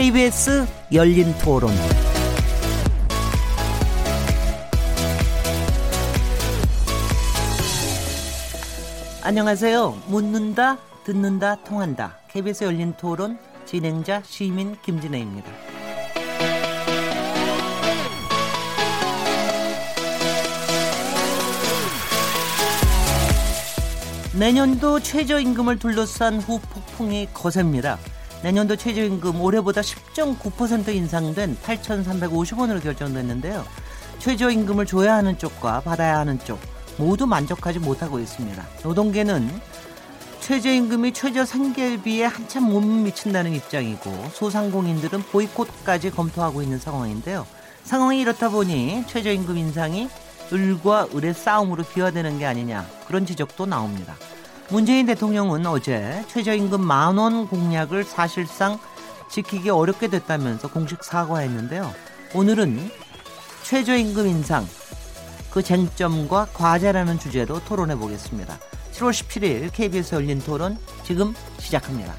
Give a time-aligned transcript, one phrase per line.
[0.00, 1.72] KBS 열린 토론.
[9.24, 10.02] 안녕하세요.
[10.06, 12.16] 묻는다, 듣는다, 통한다.
[12.28, 15.50] KBS 열린 토론 진행자 시민 김진혜입니다.
[24.38, 27.98] 내년도 최저임금을 둘러싼 후폭풍이 거셉니다.
[28.42, 33.64] 내년도 최저임금 올해보다 10.9% 인상된 8,350원으로 결정됐는데요.
[34.18, 36.60] 최저임금을 줘야 하는 쪽과 받아야 하는 쪽
[36.98, 38.66] 모두 만족하지 못하고 있습니다.
[38.82, 39.48] 노동계는
[40.40, 47.46] 최저임금이 최저 생계비에 한참 못 미친다는 입장이고 소상공인들은 보이콧까지 검토하고 있는 상황인데요.
[47.84, 50.08] 상황이 이렇다 보니 최저임금 인상이
[50.52, 54.14] 을과 을의 싸움으로 비화되는 게 아니냐 그런 지적도 나옵니다.
[54.70, 58.78] 문재인 대통령은 어제 최저임금 만원 공약을 사실상
[59.30, 61.90] 지키기 어렵게 됐다면서 공식 사과했는데요.
[62.34, 62.90] 오늘은
[63.62, 64.66] 최저임금 인상,
[65.50, 68.58] 그 쟁점과 과제라는 주제로 토론해 보겠습니다.
[68.92, 72.14] 7월 17일 KBS 열린 토론 지금 시작합니다.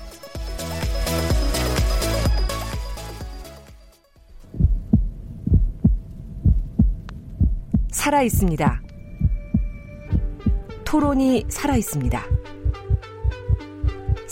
[7.92, 8.82] 살아 있습니다.
[10.86, 12.39] 토론이 살아 있습니다.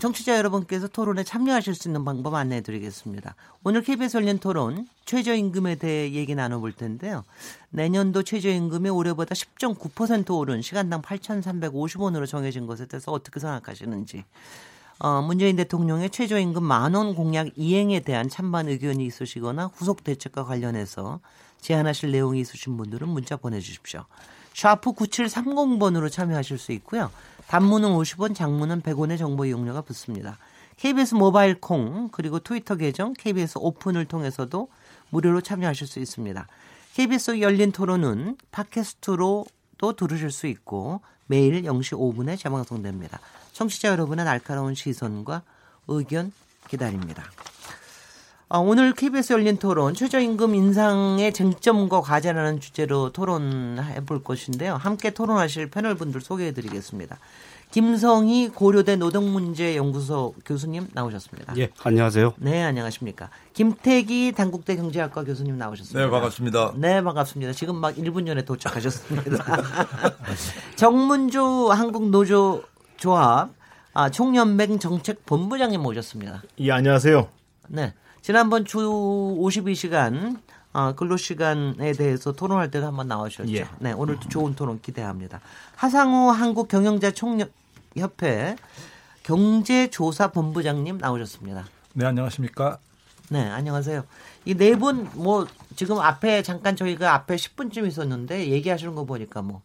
[0.00, 3.34] 정치자 여러분께서 토론에 참여하실 수 있는 방법 안내해 드리겠습니다.
[3.62, 7.22] 오늘 KBS 열린 토론 최저임금에 대해 얘기 나눠볼 텐데요.
[7.68, 14.24] 내년도 최저임금이 올해보다 10.9% 오른 시간당 8,350원으로 정해진 것에 대해서 어떻게 생각하시는지
[15.00, 21.20] 어, 문재인 대통령의 최저임금 만원 공약 이행에 대한 찬반 의견이 있으시거나 후속 대책과 관련해서
[21.60, 24.04] 제안하실 내용이 있으신 분들은 문자 보내주십시오.
[24.54, 27.10] 샤프 9730번으로 참여하실 수 있고요.
[27.50, 30.38] 단문은 50원, 장문은 100원의 정보 이용료가 붙습니다.
[30.76, 34.68] KBS 모바일 콩 그리고 트위터 계정 KBS 오픈을 통해서도
[35.08, 36.46] 무료로 참여하실 수 있습니다.
[36.94, 43.18] KBS 열린 토론은 팟캐스트로도 들으실 수 있고 매일 0시 5분에 재방송됩니다.
[43.52, 45.42] 청취자 여러분의 날카로운 시선과
[45.88, 46.30] 의견
[46.68, 47.24] 기다립니다.
[48.52, 54.74] 아, 오늘 KBS 열린 토론 최저임금 인상의 쟁점과 과제라는 주제로 토론해 볼 것인데요.
[54.74, 57.20] 함께 토론하실 패널 분들 소개해 드리겠습니다.
[57.70, 61.54] 김성희 고려대 노동문제연구소 교수님 나오셨습니다.
[61.58, 62.34] 예, 안녕하세요.
[62.38, 63.30] 네, 안녕하십니까.
[63.52, 66.04] 김태기 단국대 경제학과 교수님 나오셨습니다.
[66.04, 66.72] 네, 반갑습니다.
[66.74, 67.52] 네, 반갑습니다.
[67.52, 69.44] 지금 막 1분 전에 도착하셨습니다.
[70.74, 72.64] 정문주 한국노조
[72.96, 73.50] 조합
[73.94, 76.42] 아, 총연맹 정책 본부장님 모셨습니다.
[76.58, 77.28] 예, 안녕하세요.
[77.68, 77.94] 네.
[78.30, 80.38] 지난번 주 52시간
[80.72, 83.52] 어, 근로 시간에 대해서 토론할 때도 한번 나오셨죠.
[83.54, 83.66] 예.
[83.80, 85.40] 네, 오늘도 좋은 토론 기대합니다.
[85.74, 88.54] 하상우 한국 경영자 총협회
[89.24, 91.64] 경제조사본부장님 나오셨습니다.
[91.94, 92.78] 네, 안녕하십니까?
[93.30, 94.04] 네, 안녕하세요.
[94.44, 99.62] 이 네 분 뭐 지금 앞에 잠깐 저희가 앞에 10분쯤 있었는데 얘기하시는 거 보니까 뭐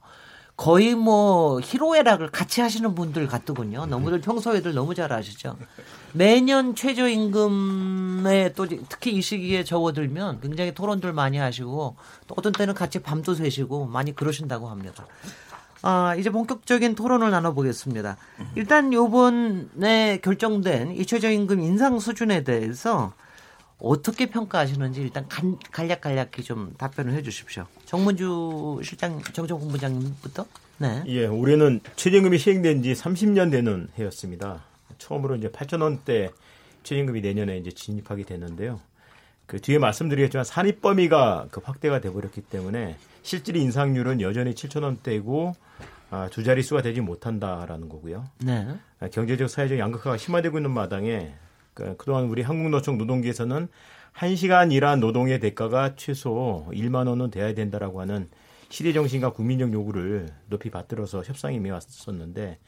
[0.58, 3.86] 거의 뭐 희로애락을 같이 하시는 분들 같더군요.
[3.86, 5.56] 너무들 평소에들 너무 잘 아시죠.
[6.16, 13.00] 매년 최저임금에 또 특히 이 시기에 접어들면 굉장히 토론들 많이 하시고 또 어떤 때는 같이
[13.00, 15.06] 밤도 새시고 많이 그러신다고 합니다.
[15.82, 18.16] 아, 이제 본격적인 토론을 나눠보겠습니다.
[18.56, 23.14] 일단 요번에 결정된 이 최저임금 인상 수준에 대해서
[23.78, 27.66] 어떻게 평가하시는지 일단 간, 간략간략히 좀 답변을 해 주십시오.
[27.86, 30.46] 정문주 실장, 정정본부장님부터.
[30.78, 31.04] 네.
[31.08, 34.64] 예, 올해는 최저임금이 시행된 지 30년 되는 해였습니다.
[34.98, 36.32] 처음으로 이제 8,000원대
[36.84, 38.80] 최저임금이 내년에 이제 진입하게 되는데요.
[39.46, 45.54] 그 뒤에 말씀드리겠지만 산입 범위가 그 확대가 돼버렸기 때문에 실질 인상률은 여전히 7,000원대고
[46.12, 48.26] 아, 두 자릿수가 되지 못한다라는 거고요.
[48.44, 48.68] 네.
[49.00, 51.34] 아, 경제적 사회적 양극화가 심화되고 있는 마당에
[51.74, 53.68] 그, 그동안 우리 한국노총 노동계에서는
[54.16, 58.30] 1시간 일한 노동의 대가가 최소 1만 원은 돼야 된다라고 하는
[58.70, 62.60] 시대 정신과 국민적 요구를 높이 받들어서 협상이 임해 왔었는데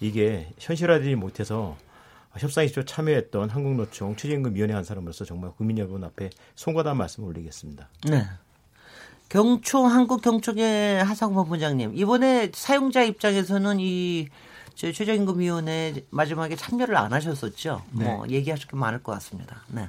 [0.00, 1.76] 이게 현실화되지 못해서
[2.36, 7.88] 협상에 직접 참여했던 한국노총 최저임금위원회 한 사람으로서 정말 국민 여러분 앞에 송구하다는 말씀을 올리겠습니다.
[8.10, 8.24] 네.
[9.28, 14.28] 경초 한국 경총의 하상호 본부장님 이번에 사용자 입장에서는 이
[14.74, 17.82] 최저임금위원회 마지막에 참여를 안 하셨었죠.
[17.92, 18.04] 네.
[18.04, 19.62] 뭐 얘기하실 게 많을 것 같습니다.
[19.68, 19.88] 네.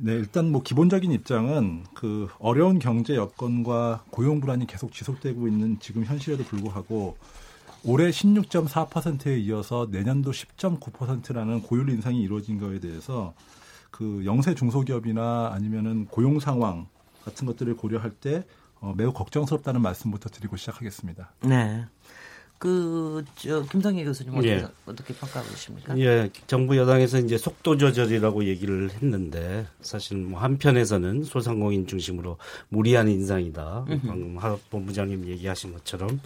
[0.00, 6.04] 네, 일단 뭐 기본적인 입장은 그 어려운 경제 여건과 고용 불안이 계속 지속되고 있는 지금
[6.04, 7.16] 현실에도 불구하고
[7.84, 13.34] 올해 16.4%에 이어서 내년도 10.9%라는 고율 인상이 이루어진 거에 대해서
[13.90, 16.86] 그 영세 중소기업이나 아니면은 고용 상황
[17.24, 18.44] 같은 것들을 고려할 때
[18.80, 21.32] 어, 매우 걱정스럽다는 말씀부터 드리고 시작하겠습니다.
[21.42, 21.84] 네.
[22.58, 24.66] 그, 저, 김성희 교수님 어떻게, 예.
[24.84, 25.98] 어떻게 평가하고 계십니까?
[25.98, 32.36] 예, 정부 여당에서 이제 속도 조절이라고 얘기를 했는데 사실 뭐 한편에서는 소상공인 중심으로
[32.68, 33.86] 무리한 인상이다.
[34.06, 36.20] 방금 하 본부장님 얘기하신 것처럼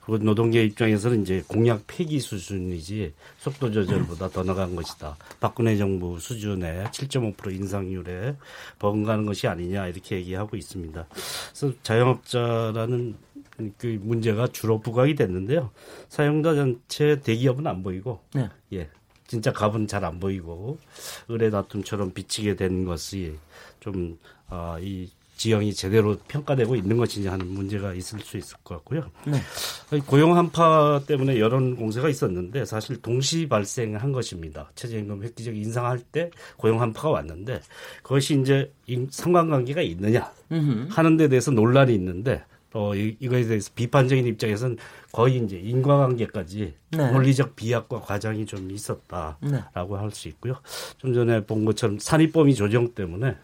[0.00, 5.16] 그리고 노동계 입장에서는 이제 공약 폐기 수준이지 속도 조절보다 더 나간 것이다.
[5.40, 8.36] 박근혜 정부 수준의 7.5% 인상률에
[8.78, 11.06] 버금가는 것이 아니냐 이렇게 얘기하고 있습니다.
[11.08, 13.27] 그래서 자영업자라는
[13.76, 15.70] 그 문제가 주로 부각이 됐는데요.
[16.08, 18.48] 사용자 전체 대기업은 안 보이고 네.
[18.72, 18.88] 예.
[19.26, 20.78] 진짜 값은 잘 안 보이고
[21.28, 23.34] 의뢰 다툼처럼 비치게 된 것이
[23.80, 24.18] 좀
[24.48, 29.08] 아, 이 지형이 제대로 평가되고 있는 것이냐 하는 문제가 있을 수 있을 것 같고요.
[29.26, 29.38] 네.
[30.06, 34.70] 고용 한파 때문에 여론 공세가 있었는데 사실 동시 발생한 것입니다.
[34.74, 37.60] 최저임금 획기적 인상할 때 고용 한파가 왔는데
[38.02, 40.32] 그것이 이제 인- 상관관계가 있느냐.
[40.90, 42.42] 하는 데 대해서 논란이 있는데
[42.74, 44.76] 어, 이, 이거에 대해서 비판적인 입장에서는
[45.12, 47.10] 거의 이제 인과관계까지 네.
[47.12, 49.40] 논리적 비약과 과장이 좀 있었다라고
[49.96, 50.00] 네.
[50.00, 50.54] 할수 있고요.
[50.98, 53.36] 좀 전에 본 것처럼 산입범위 조정 때문에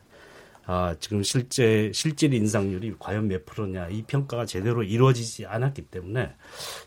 [0.67, 6.35] 아, 지금 실제 실질 인상률이 과연 몇 프로냐 이 평가가 제대로 이루어지지 않았기 때문에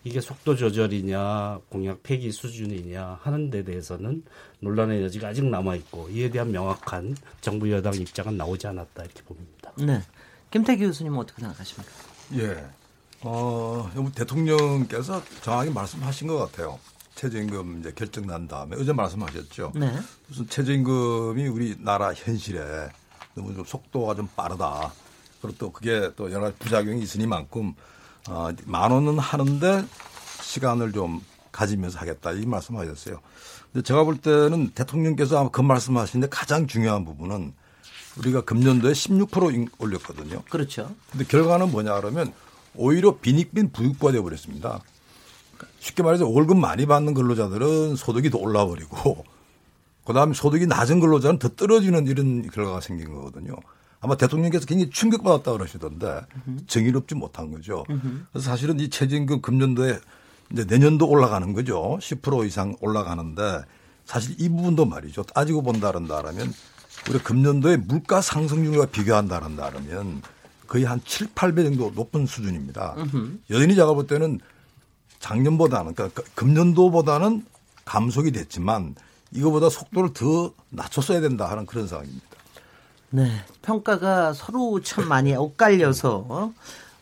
[0.03, 4.23] 이게 속도 조절이냐 공약 폐기 수준이냐 하는 데 대해서는
[4.61, 9.71] 논란의 여지가 아직 남아 있고 이에 대한 명확한 정부 여당 입장은 나오지 않았다 이렇게 봅니다.
[9.77, 10.01] 네.
[10.49, 12.16] 김태기 교수님은 어떻게 생각하십니까?
[12.33, 12.65] 예.
[13.21, 16.79] 어, 여러분 대통령께서 정확히 말씀하신 것 같아요.
[17.15, 19.73] 최저임금 이제 결정 난 다음에 어제 말씀하셨죠.
[19.75, 19.91] 네.
[20.27, 22.89] 무슨 최저임금이 우리나라 현실에
[23.33, 24.93] 너무 좀 속도가 좀 빠르다.
[25.41, 27.73] 그리고 또 그게 또 여러 가지 부작용이 있으니만큼
[28.29, 29.85] 어, 만 원은 하는데
[30.41, 31.21] 시간을 좀
[31.51, 33.19] 가지면서 하겠다 이 말씀하셨어요.
[33.73, 37.53] 근데 제가 볼 때는 대통령께서 아마 그 말씀하시는데 가장 중요한 부분은
[38.19, 40.41] 우리가 금년도에 16% 인- 올렸거든요.
[40.49, 40.93] 그렇죠.
[41.11, 42.33] 근데 결과는 뭐냐 그러면
[42.75, 44.81] 오히려 빈익빈 부익부가 되어버렸습니다.
[45.79, 49.23] 쉽게 말해서 월급 많이 받는 근로자들은 소득이 더 올라버리고
[50.05, 53.55] 그다음에 소득이 낮은 근로자는 더 떨어지는 이런 결과가 생긴 거거든요.
[53.99, 56.21] 아마 대통령께서 굉장히 충격받았다 그러시던데
[56.67, 57.83] 정의롭지 못한 거죠.
[58.31, 59.99] 그래서 사실은 이 최저임금 금년도에
[60.53, 61.97] 이제 내년도 올라가는 거죠.
[61.99, 63.61] 10% 이상 올라가는데
[64.05, 65.23] 사실 이 부분도 말이죠.
[65.23, 66.53] 따지고 본다는다라면
[67.09, 70.21] 우리 금년도에 물가 상승률과 비교한다는다라면
[70.67, 72.95] 거의 한 7, 8배 정도 높은 수준입니다.
[73.49, 74.39] 여전히 제가 볼 때는
[75.19, 77.45] 작년보다는 그러니까 금년도보다는
[77.85, 78.95] 감속이 됐지만
[79.31, 82.25] 이거보다 속도를 더 낮췄어야 된다 하는 그런 상황입니다.
[83.09, 83.31] 네.
[83.61, 86.51] 평가가 서로 참 많이 엇갈려서,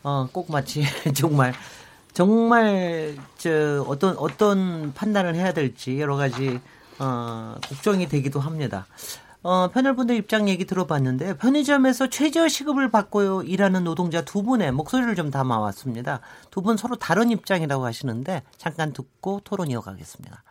[0.02, 1.52] 어, 꼭 마치 정말,
[2.12, 6.60] 정말, 저, 어떤, 어떤 판단을 해야 될지 여러 가지,
[6.98, 8.86] 어, 걱정이 되기도 합니다.
[9.46, 15.30] 어, 편혈분들 입장 얘기 들어봤는데, 편의점에서 최저 시급을 받고 일하는 노동자 두 분의 목소리를 좀
[15.30, 16.18] 담아왔습니다.
[16.50, 20.42] 두 분 서로 다른 입장이라고 하시는데, 잠깐 듣고 토론 이어가겠습니다.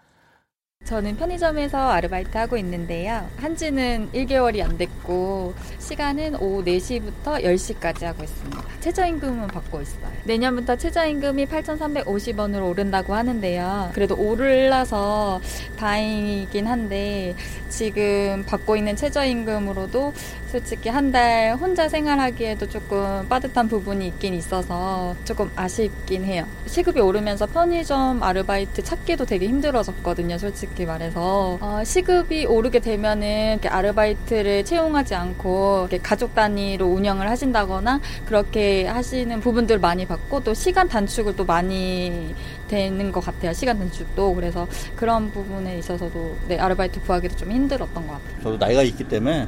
[0.85, 3.27] 저는 편의점에서 아르바이트 하고 있는데요.
[3.37, 8.63] 한지는 1개월이 안 됐고, 시간은 오후 4시부터 10시까지 하고 있습니다.
[8.81, 10.06] 최저임금은 받고 있어요.
[10.25, 13.89] 내년부터 최저임금이 8,350원으로 오른다고 하는데요.
[13.95, 15.42] 그래도 오르라서
[15.77, 17.33] 다행이긴 한데,
[17.68, 20.13] 지금 받고 있는 최저임금으로도
[20.51, 26.45] 솔직히 한 달 혼자 생활하기에도 조금 빠듯한 부분이 있긴 있어서 조금 아쉽긴 해요.
[26.68, 31.57] 시급이 오르면서 편의점 아르바이트 찾기도 되게 힘들어졌거든요, 솔직히 말해서.
[31.61, 39.39] 어, 시급이 오르게 되면은 이렇게 아르바이트를 채용하지 않고 이렇게 가족 단위로 운영을 하신다거나 그렇게 하시는
[39.39, 42.35] 부분들 많이 받고 또 시간 단축을 또 많이
[42.67, 43.53] 되는 것 같아요.
[43.53, 44.35] 시간 단축도.
[44.35, 44.67] 그래서
[44.97, 48.41] 그런 부분에 있어서도 네, 아르바이트 구하기도 좀 힘들었던 것 같아요.
[48.44, 49.47] 저도 나이가 있기 때문에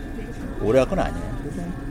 [0.61, 1.37] 오래 할 건 아니에요.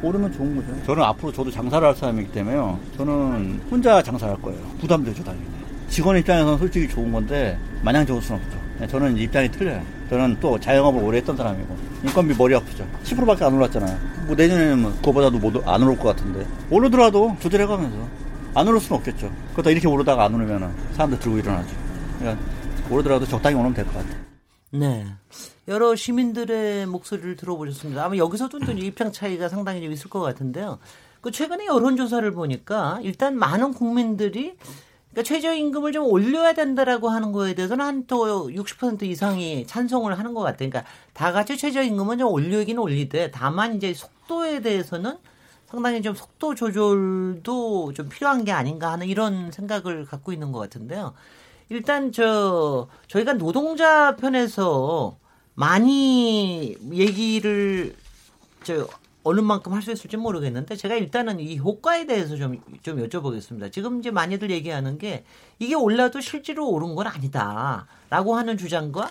[0.03, 0.69] 오르면 좋은 거죠.
[0.87, 2.79] 저는 앞으로 저도 장사를 할 사람이기 때문에요.
[2.97, 4.61] 저는 혼자 장사를 할 거예요.
[4.81, 5.47] 부담되죠, 당연히.
[5.89, 8.59] 직원 입장에서는 솔직히 좋은 건데 마냥 좋을 수는 없죠.
[8.79, 9.83] 네, 저는 입장이 틀려요.
[10.11, 12.87] 저는 또 자영업을 오래 했던 사람이고 인건비 머리 아프죠.
[13.05, 13.99] 10%밖에 안 올랐잖아요.
[14.27, 17.97] 뭐 내년에는 뭐 그거보다도 못, 안 오를 것 같은데 오르더라도 조절해가면서
[18.55, 19.33] 안 오를 수는 없겠죠.
[19.53, 21.69] 그러다 이렇게 오르다가 안 오르면 사람들 들고 일어나죠.
[22.19, 22.43] 그러니까
[22.91, 24.17] 오르더라도 적당히 오르면 될 것 같아요.
[24.73, 25.07] 네.
[25.69, 28.05] 여러 시민들의 목소리를 들어보셨습니다.
[28.05, 30.79] 아마 여기서도 또 입장 차이가 상당히 좀 있을 것 같은데요.
[31.23, 34.55] 그 최근에 여론조사를 보니까 일단 많은 국민들이
[35.17, 40.43] 그러니까 최저임금을 좀 올려야 된다라고 하는 거에 대해서는 한 또 60% 이상이 찬성을 하는 것
[40.43, 40.69] 같아요.
[40.69, 45.17] 그러니까 다 같이 최저임금은 좀 올리긴 올리되 다만 이제 속도에 대해서는
[45.67, 51.15] 상당히 좀 속도 조절도 좀 필요한 게 아닌가 하는 이런 생각을 갖고 있는 것 같은데요.
[51.71, 55.17] 일단 저 저희가 노동자 편에서
[55.55, 57.97] 많이 얘기를
[58.63, 58.87] 저
[59.27, 63.73] 어느 만큼 할 수 있을지 모르겠는데 제가 일단은 이 효과에 대해서 좀 좀 여쭤보겠습니다.
[63.73, 65.25] 지금 이제 많이들 얘기하는 게
[65.59, 69.11] 이게 올라도 실제로 오른 건 아니다라고 하는 주장과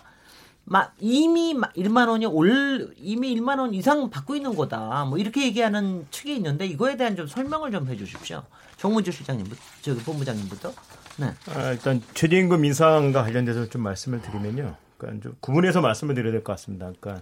[0.67, 5.05] 마, 이미 1만 원이 올 이미 1만 원 이상 받고 있는 거다.
[5.05, 8.41] 뭐 이렇게 얘기하는 측이 있는데 이거에 대한 좀 설명을 좀 해주십시오.
[8.77, 10.73] 정문주 실장님부터 저기 본부장님부터.
[11.17, 11.33] 네.
[11.53, 14.75] 아, 일단 최저임금 인상과 관련돼서 좀 말씀을 드리면요.
[14.97, 16.91] 그러니까 좀 구분해서 말씀을 드려야 될 것 같습니다.
[16.99, 17.21] 그러니까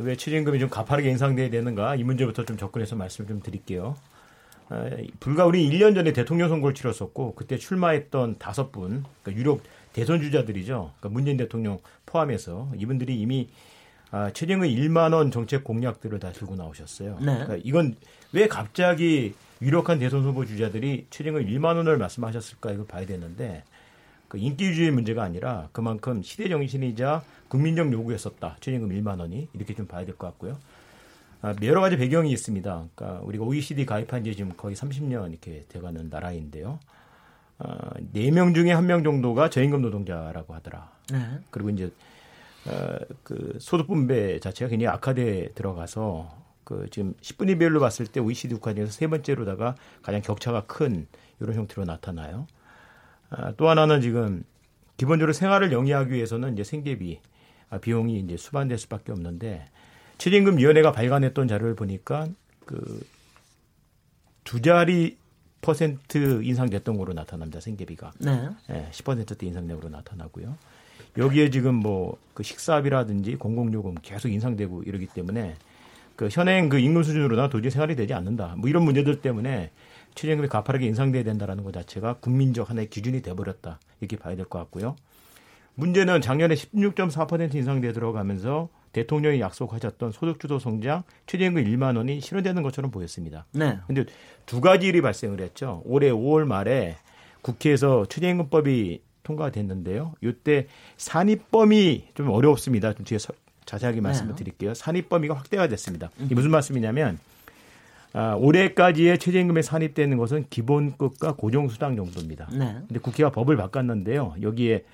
[0.00, 3.96] 왜 최저임금이 좀 가파르게 인상돼야 되는가 이 문제부터 좀 접근해서 말씀을 좀 드릴게요.
[4.70, 10.20] 어, 불과 우리 1년 전에 대통령 선거를 치렀었고 그때 출마했던 다섯 분 그러니까 유력 대선
[10.20, 10.92] 주자들이죠.
[10.98, 13.48] 그러니까 문재인 대통령 포함해서 이분들이 이미
[14.10, 17.18] 아, 최저임금 1만 원 정책 공약들을 다 들고 나오셨어요.
[17.20, 17.24] 네.
[17.26, 17.96] 그러니까 이건
[18.32, 23.64] 왜 갑자기 유력한 대선 후보 주자들이 최저임금 1만 원을 말씀하셨을까 이걸 봐야 되는데
[24.28, 28.56] 그 인기주의 문제가 아니라 그만큼 시대 정신이자 국민적 요구였었다.
[28.60, 30.58] 최저임금 1만 원이 이렇게 좀 봐야 될 것 같고요.
[31.40, 32.88] 아, 여러 가지 배경이 있습니다.
[32.94, 36.78] 그러니까 우리가 OECD 가입한 지 지금 거의 30년 이렇게 돼가는 나라인데요.
[37.60, 40.90] 어, 4명 중에 1명 정도가 저임금 노동자라고 하더라.
[41.12, 41.18] 네.
[41.50, 41.90] 그리고 이제
[42.66, 48.54] 어, 그 소득 분배 자체가 굉장히 악화돼 들어가서 그 지금 10분위 별로 봤을 때 OECD
[48.54, 51.06] 국가 중에서 세 번째로다가 가장 격차가 큰
[51.40, 52.46] 이런 형태로 나타나요.
[53.30, 54.44] 아, 또 하나는 지금
[54.96, 57.20] 기본적으로 생활을 영위하기 위해서는 이제 생계비
[57.70, 59.68] 아, 비용이 이제 수반될 수밖에 없는데
[60.18, 62.26] 최저임금 위원회가 발간했던 자료를 보니까
[62.64, 63.00] 그
[64.48, 65.18] 두 자리
[65.60, 68.48] 퍼센트 인상됐던 거로 나타납니다 생계비가 네.
[68.66, 70.56] 네 10%대 인상된 거로 나타나고요.
[71.18, 75.56] 여기에 지금 뭐 그 식사비라든지 공공요금 계속 인상되고 이러기 때문에
[76.16, 78.54] 그 현행 그 임금 수준으로나 도저히 생활이 되지 않는다.
[78.56, 79.70] 뭐 이런 문제들 때문에
[80.18, 83.78] 최저임금이 가파르게 인상돼야 된다라는 것 자체가 국민적 하나의 기준이 돼버렸다.
[84.00, 84.96] 이렇게 봐야 될 것 같고요.
[85.76, 93.46] 문제는 작년에 16.4% 인상돼 들어가면서 대통령이 약속하셨던 소득주도 성장 최저임금 1만 원이 실현되는 것처럼 보였습니다.
[93.52, 93.78] 네.
[93.86, 94.06] 근데
[94.44, 95.82] 두 가지 일이 발생을 했죠.
[95.84, 96.96] 올해 5월 말에
[97.42, 100.14] 국회에서 최저임금법이 통과가 됐는데요.
[100.20, 102.92] 이때 산입범위 좀 어렵습니다.
[102.92, 103.18] 좀 뒤에
[103.66, 104.36] 자세하게 말씀을 네.
[104.36, 104.74] 드릴게요.
[104.74, 106.10] 산입 범위가 확대가 됐습니다.
[106.18, 107.18] 이게 무슨 말씀이냐면
[108.12, 112.48] 아, 올해까지의 최저임금에 산입되는 것은 기본급과 고정수당 정도입니다.
[112.52, 112.76] 네.
[112.86, 114.34] 근데 국회가 법을 바꿨는데요.
[114.42, 114.84] 여기에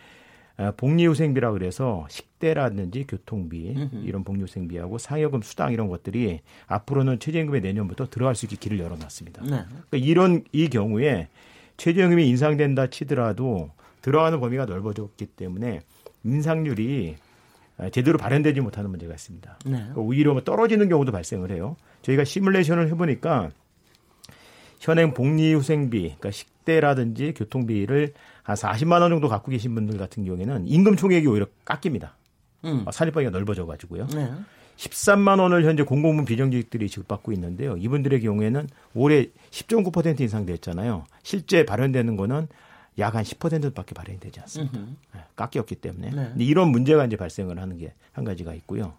[0.56, 8.34] 아, 복리후생비라 그래서 식대라든지 교통비 이런 복리후생비하고 상여금 수당 이런 것들이 앞으로는 최저임금에 내년부터 들어갈
[8.36, 9.42] 수 있게 길을 열어놨습니다.
[9.42, 9.64] 네.
[9.68, 11.28] 그러니까 이런 이 경우에
[11.76, 13.70] 최저임금이 인상된다 치더라도
[14.02, 15.80] 들어가는 범위가 넓어졌기 때문에
[16.24, 17.16] 인상률이
[17.78, 19.58] 아, 제대로 발현되지 못하는 문제가 있습니다.
[19.64, 19.70] 네.
[19.70, 21.76] 그러니까 오히려 뭐 떨어지는 경우도 발생을 해요.
[22.04, 23.50] 저희가 시뮬레이션을 해보니까
[24.80, 30.96] 현행 복리후생비, 그러니까 식대라든지 교통비를 한 40만 원 정도 갖고 계신 분들 같은 경우에는 임금
[30.96, 32.14] 총액이 오히려 깎입니다.
[32.64, 32.84] 음.
[32.90, 34.06] 산입범위가 넓어져 가지고요.
[34.08, 34.30] 네.
[34.76, 37.76] 13만 원을 현재 공공부문 비정규직들이 지급받고 있는데요.
[37.76, 41.06] 이분들의 경우에는 올해 10.9% 인상됐잖아요.
[41.22, 42.48] 실제 발현되는 거는
[42.98, 44.78] 약 한 10%밖에 반영이 되지 않습니다.
[45.14, 46.10] 네, 깎였기 때문에.
[46.10, 46.32] 네.
[46.44, 48.94] 이런 문제가 이제 발생을 하는 게 한 가지가 있고요.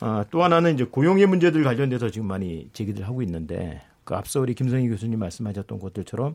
[0.00, 4.54] 아, 또 하나는 이제 고용의 문제들 관련돼서 지금 많이 제기들 하고 있는데 그 앞서 우리
[4.54, 6.34] 김성희 교수님 말씀하셨던 것들처럼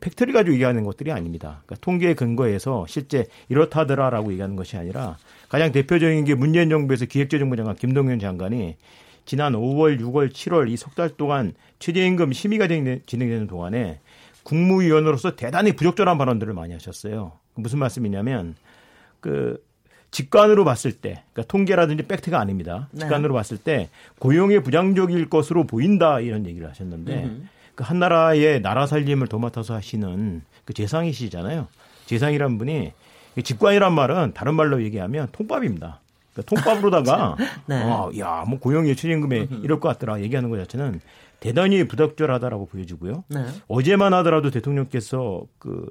[0.00, 1.62] 팩트를 가지고 얘기하는 것들이 아닙니다.
[1.66, 5.16] 그러니까 통계에 근거해서 실제 이렇다더라라고 얘기하는 것이 아니라
[5.48, 8.76] 가장 대표적인 게 문재인 정부에서 기획재정부 장관 김동연 장관이
[9.24, 14.00] 지난 5월, 6월, 7월 이 석 달 동안 최저임금 심의가 진행되는 동안에
[14.42, 17.32] 국무위원으로서 대단히 부적절한 발언들을 많이 하셨어요.
[17.54, 18.54] 무슨 말씀이냐면
[19.20, 19.62] 그
[20.10, 22.88] 직관으로 봤을 때, 그러니까 통계라든지 팩트가 아닙니다.
[22.90, 23.00] 네.
[23.00, 23.38] 직관으로 네.
[23.38, 23.88] 봤을 때
[24.18, 27.48] 고용이 부정적일 것으로 보인다 이런 얘기를 하셨는데 음.
[27.74, 31.66] 그 한 나라의 나라 살림을 도맡아서 하시는 그 재상이시잖아요.
[32.04, 32.92] 재상이란 분이
[33.42, 36.00] 직관이란 말은 다른 말로 얘기하면 통밥입니다.
[36.34, 37.36] 그러니까 통밥으로다가
[37.66, 37.82] 네.
[37.82, 41.00] 어, 야, 뭐 고용이 최저임금에 이럴 것 같더라 얘기하는 것 자체는
[41.38, 43.24] 대단히 부적절하다라고 보여지고요.
[43.28, 43.46] 네.
[43.68, 45.86] 어제만 하더라도 대통령께서 그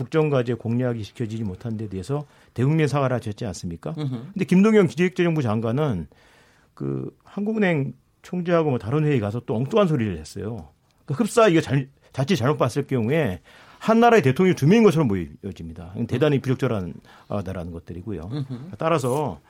[0.00, 3.92] 국정과제 공략이 시켜지지 못한 데 대해서 대국민 사과를 하셨지 않습니까?
[3.92, 6.06] 근데 김동연 기획재정부 장관은
[6.72, 7.92] 그 한국은행
[8.22, 10.68] 총재하고 뭐 다른 회의 가서 또 엉뚱한 소리를 했어요.
[11.04, 13.40] 그 흡사 이거 잘, 자칫 잘못 봤을 경우에
[13.78, 15.94] 한 나라의 대통령이 두 명인 것처럼 보여집니다.
[16.08, 18.30] 대단히 부적절하다라는 것들이고요.
[18.78, 19.40] 따라서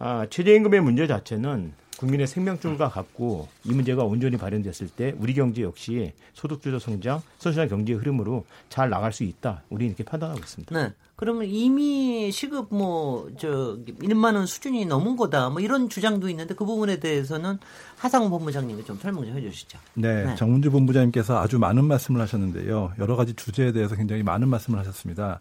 [0.00, 6.12] 아, 최저임금의 문제 자체는 국민의 생명줄과 같고 이 문제가 온전히 발현됐을 때 우리 경제 역시
[6.32, 9.62] 소득주도 성장, 선순환 경제의 흐름으로 잘 나갈 수 있다.
[9.70, 10.78] 우리 이렇게 판단하고 있습니다.
[10.78, 10.92] 네.
[11.16, 15.50] 그러면 이미 시급 뭐 저 1만 원 수준이 넘은 거다.
[15.50, 17.58] 뭐 이런 주장도 있는데 그 부분에 대해서는
[17.96, 19.78] 하상훈 본부장님이 좀 설명 좀 해주시죠.
[19.94, 20.34] 네, 네.
[20.34, 22.92] 정문주 본부장님께서 아주 많은 말씀을 하셨는데요.
[22.98, 25.40] 여러 가지 주제에 대해서 굉장히 많은 말씀을 하셨습니다.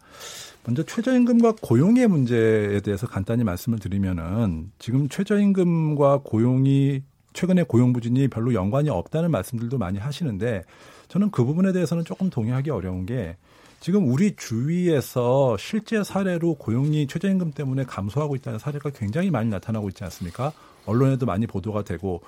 [0.65, 7.03] 먼저 최저임금과 고용의 문제에 대해서 간단히 말씀을 드리면은 지금 최저임금과 고용이
[7.33, 10.63] 최근에 고용 부진이 별로 연관이 없다는 말씀들도 많이 하시는데
[11.09, 13.35] 저는 그 부분에 대해서는 조금 동의하기 어려운 게
[13.81, 20.05] 지금 우리 주위에서 실제 사례로 고용이 최저임금 때문에 감소하고 있다는 사례가 굉장히 많이 나타나고 있지
[20.05, 20.53] 않습니까?
[20.85, 22.21] 언론에도 많이 보도가 되고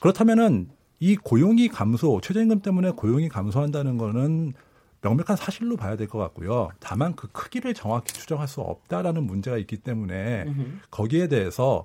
[0.00, 0.68] 그렇다면은
[1.00, 4.52] 이 고용이 감소, 최저임금 때문에 고용이 감소한다는 거는
[5.02, 6.70] 명백한 사실로 봐야 될 것 같고요.
[6.80, 10.46] 다만 그 크기를 정확히 추정할 수 없다라는 문제가 있기 때문에
[10.90, 11.84] 거기에 대해서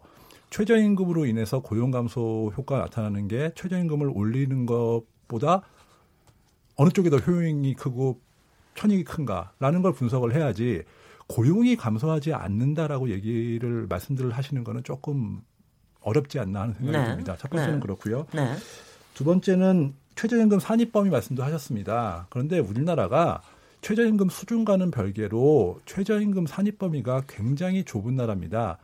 [0.50, 5.62] 최저임금으로 인해서 고용 감소 효과가 나타나는 게 최저임금을 올리는 것보다
[6.76, 8.22] 어느 쪽이 더 효용이 크고
[8.76, 10.84] 편익이 큰가라는 걸 분석을 해야지
[11.28, 15.42] 고용이 감소하지 않는다라고 얘기를 말씀들을 하시는 거는 조금
[16.02, 17.06] 어렵지 않나 하는 생각이 네.
[17.10, 17.36] 듭니다.
[17.38, 17.80] 첫 번째는 네.
[17.82, 18.28] 그렇고요.
[18.34, 18.56] 네.
[19.14, 22.26] 두 번째는 최저임금 산입범위 말씀도 하셨습니다.
[22.32, 23.42] 그런데 우리나라가
[23.82, 28.80] 최저임금 수준과는 별개로 최저임금 산입 범위가 굉장히 좁은 나라입니다.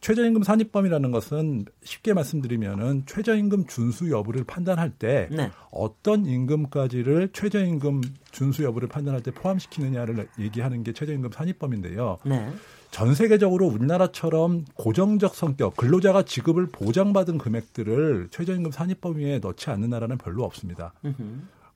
[0.00, 5.50] 최저임금 산입 범위라는 것은 쉽게 말씀드리면은 최저임금 준수 여부를 판단할 때 네.
[5.70, 12.18] 어떤 임금까지를 최저임금 준수 여부를 판단할 때 포함시키느냐를 얘기하는 게 최저임금 산입범인데요.
[12.24, 12.50] 네.
[12.90, 20.44] 전 세계적으로 우리나라처럼 고정적 성격, 근로자가 지급을 보장받은 금액들을 최저임금 산입범위에 넣지 않는 나라는 별로
[20.44, 20.94] 없습니다.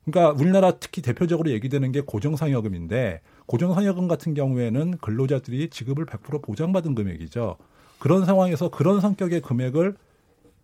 [0.05, 7.57] 그러니까 우리나라 특히 대표적으로 얘기되는 게 고정상여금인데 고정상여금 같은 경우에는 근로자들이 지급을 100% 보장받은 금액이죠.
[7.99, 9.95] 그런 상황에서 그런 성격의 금액을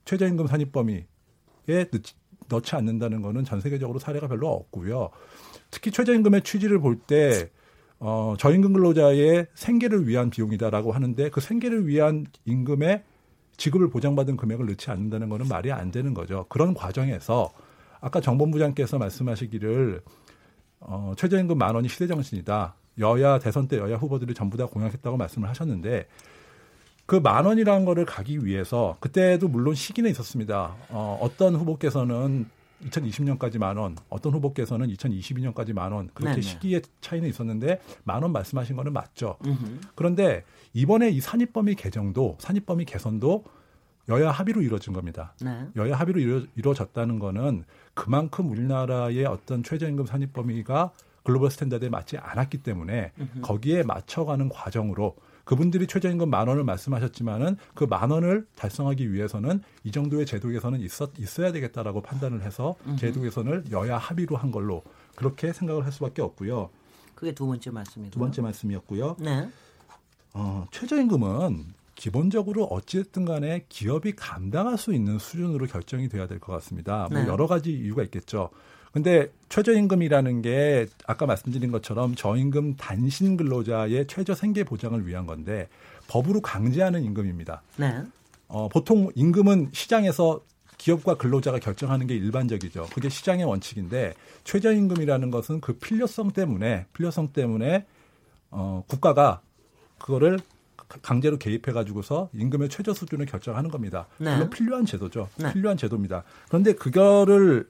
[0.06, 1.06] 최저임금 산입범위에
[2.50, 5.10] 넣지 않는다는 거는 전 세계적으로 사례가 별로 없고요.
[5.72, 7.50] 특히 최저임금의 취지를 볼 때
[8.00, 13.04] 어, 저임금 근로자의 생계를 위한 비용이다라고 하는데 그 생계를 위한 임금에
[13.58, 16.46] 지급을 보장받은 금액을 넣지 않는다는 거는 말이 안 되는 거죠.
[16.48, 17.52] 그런 과정에서
[18.00, 20.02] 아까 정본부장께서 말씀하시기를
[20.80, 22.76] 어, 최저임금 만 원이 시대 정신이다.
[23.00, 26.08] 여야 대선 때 여야 후보들이 전부 다 공약했다고 말씀을 하셨는데
[27.06, 30.76] 그 만 원이라는 거를 가기 위해서 그때도 물론 시기는 있었습니다.
[30.90, 32.46] 어, 어떤 후보께서는
[32.86, 36.42] 2020년까지 만 원, 어떤 후보께서는 2022년까지 만 원, 그렇게 네네.
[36.42, 39.38] 시기의 차이는 있었는데 만 원 말씀하신 거는 맞죠.
[39.46, 39.80] 음흠.
[39.96, 43.44] 그런데 이번에 이 산입범위 개정도, 산입범위 개선도
[44.10, 45.34] 여야 합의로 이루어진 겁니다.
[45.42, 45.68] 네.
[45.76, 47.64] 여야 합의로 이루, 이루어졌다는 거는
[47.94, 50.92] 그만큼 우리나라의 어떤 최저임금 산입 범위가
[51.24, 53.12] global standard에 맞지 않았기 때문에
[53.42, 55.16] 거기에 맞춰가는 과정으로
[55.50, 61.10] 그분들이 최저임금 만 원을 말씀하셨지만은 그 만 원을 달성하기 위해서는 이 정도의 제도 개선은 있었,
[61.18, 64.84] 있어야 되겠다라고 판단을 해서 제도 개선을 여야 합의로 한 걸로
[65.16, 66.70] 그렇게 생각을 할 수밖에 없고요.
[67.16, 68.12] 그게 두 번째 말씀이고요.
[68.12, 69.16] 두 번째 말씀이었고요.
[69.18, 69.50] 네.
[70.36, 77.08] 어, 최저임금은 기본적으로 어찌됐든 간에 기업이 감당할 수 있는 수준으로 결정이 돼야 될 것 같습니다.
[77.12, 77.28] 뭐 네.
[77.28, 78.52] 여러 가지 이유가 있겠죠.
[78.92, 85.68] 근데 최저임금이라는 게 아까 말씀드린 것처럼 저임금 단신 근로자의 최저 생계 보장을 위한 건데
[86.08, 87.62] 법으로 강제하는 임금입니다.
[87.78, 88.04] 네.
[88.48, 90.42] 어, 보통 임금은 시장에서
[90.78, 92.88] 기업과 근로자가 결정하는 게 일반적이죠.
[92.94, 97.86] 그게 시장의 원칙인데 최저임금이라는 것은 그 필요성 때문에 필요성 때문에
[98.50, 99.42] 어, 국가가
[100.00, 100.40] 그거를
[101.04, 104.08] 강제로 개입해 가지고서 임금의 최저 수준을 결정하는 겁니다.
[104.18, 104.34] 네.
[104.34, 105.30] 물론 필요한 제도죠.
[105.38, 105.54] 네.
[105.54, 106.24] 필요한 제도입니다.
[106.48, 107.70] 그런데 그거를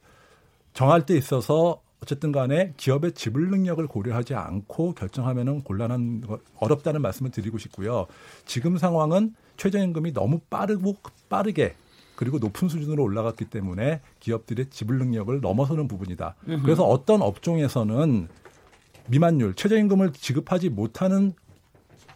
[0.73, 7.31] 정할 때 있어서 어쨌든 간에 기업의 지불 능력을 고려하지 않고 결정하면은 곤란한 거- 어렵다는 말씀을
[7.31, 8.07] 드리고 싶고요.
[8.45, 10.95] 지금 상황은 최저임금이 너무 빠르고
[11.27, 11.75] 빠르게
[12.15, 16.35] 그리고 높은 수준으로 올라갔기 때문에 기업들의 지불 능력을 넘어서는 부분이다.
[16.63, 18.27] 그래서 어떤 업종에서는
[19.07, 21.33] 미만율, 최저임금을 지급하지 못하는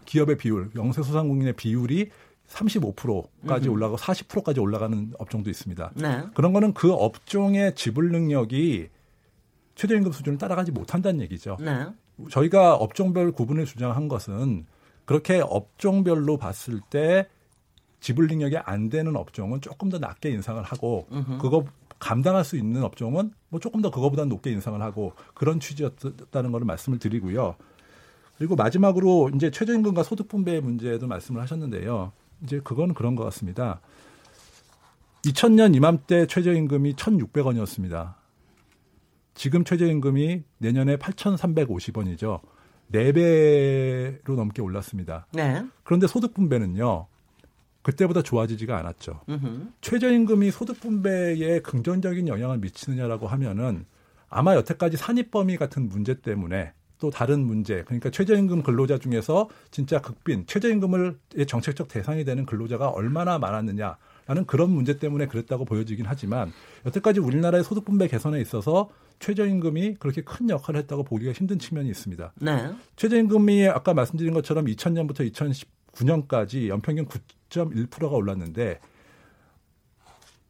[0.06, 2.10] 기업의 비율, 영세소상공인의 비율이
[2.50, 5.92] 35%까지 올라가고 40%까지 올라가는 업종도 있습니다.
[5.96, 6.24] 네.
[6.34, 8.90] 그런 거는 그 업종의 지불 능력이
[9.76, 11.58] 최저임금 수준을 따라가지 못한다는 얘기죠.
[11.60, 11.88] 네.
[12.30, 14.66] 저희가 업종별 구분을 주장한 것은
[15.06, 17.28] 그렇게 업종별로 봤을 때
[18.00, 21.08] 지불 능력이 안 되는 업종은 조금 더 낮게 인상을 하고
[21.42, 21.66] 그거
[22.00, 27.00] 감당할 수 있는 업종은 뭐 조금 더 그거보다 높게 인상을 하고 그런 취지였다는 것을 말씀을
[27.00, 27.56] 드리고요.
[28.38, 32.12] 그리고 마지막으로 이제 최저임금과 소득 분배의 문제도 말씀을 하셨는데요.
[32.44, 33.82] 이제 그건 그런 것 같습니다.
[35.26, 38.16] 2000년 이맘때 최저임금이 1,600원이었습니다.
[39.34, 42.42] 지금 최저임금이 내년에 8,350원이죠.
[42.92, 45.26] 4배로 넘게 올랐습니다.
[45.32, 45.64] 네.
[45.84, 47.08] 그런데 소득 분배는요.
[47.82, 49.22] 그때보다 좋아지지가 않았죠.
[49.82, 53.86] 최저임금이 소득 분배에 긍정적인 영향을 미치느냐라고 하면은
[54.30, 60.46] 아마 여태까지 산입범위 같은 문제 때문에 또 다른 문제, 그러니까 최저임금 근로자 중에서 진짜 극빈,
[60.48, 66.54] 최저임금을 정책적 대상이 되는 근로자가 얼마나 많았느냐 라는 그런 문제 때문에 그랬다고 보여지긴 하지만
[66.86, 68.90] 여태까지 우리나라의 소득 분배 개선에 있어서
[69.20, 72.32] 최저임금이 그렇게 큰 역할을 했다고 보기가 힘든 측면이 있습니다.
[72.40, 72.72] 네.
[72.96, 78.80] 최저임금이 아까 말씀드린 것처럼 2000년부터 2019년까지 연평균 9.1%가 올랐는데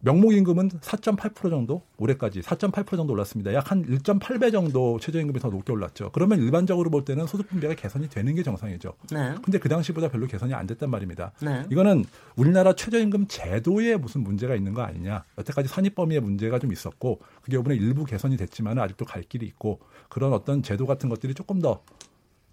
[0.04, 3.54] 명목임금은 4.8% 정도 올해까지 4.8% 정도 올랐습니다.
[3.54, 6.12] 약 한 1.8배 정도 최저임금이 더 높게 올랐죠.
[6.14, 8.94] 그러면 일반적으로 볼 때는 소득 분배가 개선이 되는 게 정상이죠.
[9.12, 9.36] 네.
[9.42, 11.32] 근데 그 당시보다 별로 개선이 안 됐단 말입니다.
[11.42, 11.64] 네.
[11.72, 15.24] 이거는 우리나라 최저임금 제도에 무슨 문제가 있는 거 아니냐.
[15.38, 19.80] 여태까지 산입 범위에 문제가 좀 있었고 그게 이번에 일부 개선이 됐지만 아직도 갈 길이 있고
[20.10, 21.82] 그런 어떤 제도 같은 것들이 조금 더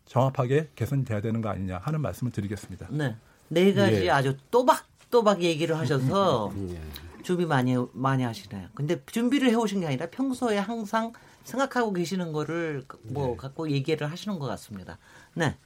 [0.07, 2.89] 정확하게 개선이 돼야 되는 거 아니냐 하는 말씀을 드리겠습니다.
[2.91, 3.17] 네.
[3.49, 4.11] 네 가지 예.
[4.11, 7.10] 아주 또박또박 얘기를 하셔서 예.
[7.23, 8.69] 준비 많이 많이 하시네요.
[8.75, 11.13] 근데 준비를 해오신 게 아니라 평소에 항상
[11.45, 14.99] 생각하고 계시는 거를 뭐 갖고 얘기를 하시는 것 같습니다.
[15.35, 15.57] 네.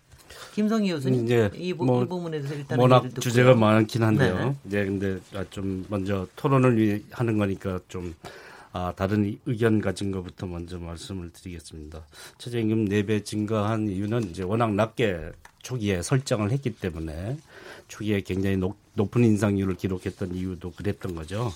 [0.55, 4.37] 김성희 교수님 이제 이, 부, 뭐이 부분에서 일단 워낙 주제가 많긴 한데요.
[4.37, 4.55] 네네.
[4.65, 8.15] 네, 근데 아, 좀 먼저 토론을 위해 하는 거니까 좀
[8.73, 12.05] 아, 다른 이- 의견 가진 것부터 먼저 말씀을 드리겠습니다.
[12.39, 15.31] 최저임금 4배 증가한 이유는 이제 워낙 낮게
[15.63, 17.37] 초기에 설정을 했기 때문에
[17.89, 21.53] 초기에 굉장히 높, 높은 인상률을 기록했던 이유도 그랬던 거죠.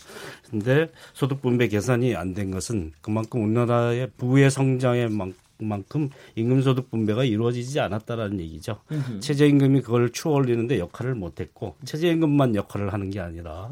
[0.50, 6.88] 근데 소득 분배 개선이 안 된 것은 그만큼 우리나라의 부의 성장에 만- 만큼 임금 소득
[6.90, 8.78] 분배가 이루어지지 않았다라는 얘기죠.
[9.20, 13.70] 최저임금이 그걸 추월리는데 역할을 못했고 최저임금만 역할을 하는 게 아니라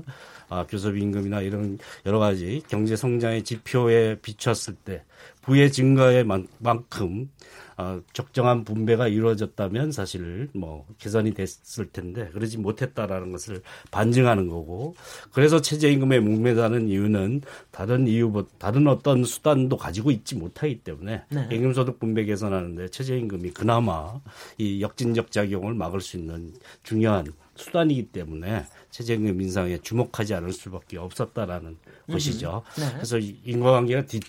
[0.48, 5.02] 아, 교섭 임금이나 이런 여러 가지 경제 성장의 지표에 비췄을 때
[5.42, 7.30] 부의 증가에 만- 만큼
[7.78, 14.94] 어, 적정한 분배가 이루어졌다면 사실 뭐 개선이 됐을 텐데 그러지 못했다라는 것을 반증하는 거고
[15.32, 21.48] 그래서 최저임금에 목매다는 이유는 다른 이유보다 다른 어떤 수단도 가지고 있지 못하기 때문에 네.
[21.52, 24.20] 임금소득 분배 개선하는데 최저임금이 그나마
[24.56, 31.76] 이 역진적 작용을 막을 수 있는 중요한 수단이기 때문에 최저임금 인상에 주목하지 않을 수밖에 없었다라는
[32.10, 32.62] 것이죠.
[32.78, 32.86] 네.
[32.94, 34.20] 그래서 이 인과관계가 뒤,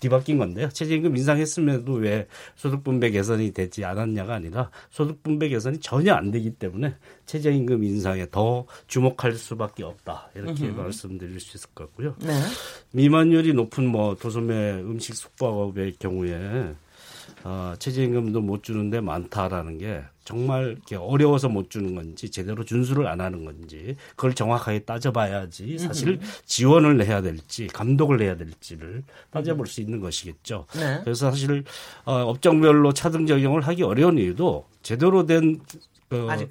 [0.00, 0.68] 뒤바뀐 건데요.
[0.70, 7.84] 최저임금 인상했음에도 왜 소득분배 개선이 되지 않았냐가 아니라 소득분배 개선이 전혀 안 되기 때문에 최저임금
[7.84, 10.30] 인상에 더 주목할 수밖에 없다.
[10.34, 12.16] 이렇게 말씀드릴 수 있을 것 같고요.
[12.20, 12.32] 네.
[12.92, 16.74] 미만율이 높은 뭐 도소매 음식 숙박업의 경우에
[17.44, 23.44] 어, 최저임금도 못 주는데 많다라는 게 정말 어려워서 못 주는 건지 제대로 준수를 안 하는
[23.44, 30.66] 건지 그걸 정확하게 따져봐야지 사실 지원을 해야 될지 감독을 해야 될지를 따져볼 수 있는 것이겠죠.
[30.74, 31.00] 네.
[31.02, 31.64] 그래서 사실
[32.04, 35.60] 어, 업종별로 차등 적용을 하기 어려운 이유도 제대로 된
[36.08, 36.48] 그, 아직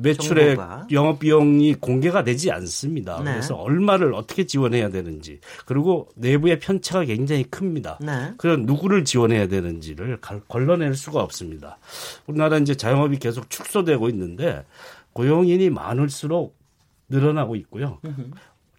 [0.00, 0.86] 매출의 정보가.
[0.92, 3.18] 영업 비용이 공개가 되지 않습니다.
[3.22, 3.32] 네.
[3.32, 7.98] 그래서 얼마를 어떻게 지원해야 되는지 그리고 내부의 편차가 굉장히 큽니다.
[8.00, 8.32] 네.
[8.38, 11.78] 그런 누구를 지원해야 되는지를 갈- 걸러낼 수가 없습니다.
[12.26, 14.64] 우리나라 이제 자영업이 계속 축소되고 있는데
[15.12, 16.56] 고용인이 많을수록
[17.08, 17.98] 늘어나고 있고요.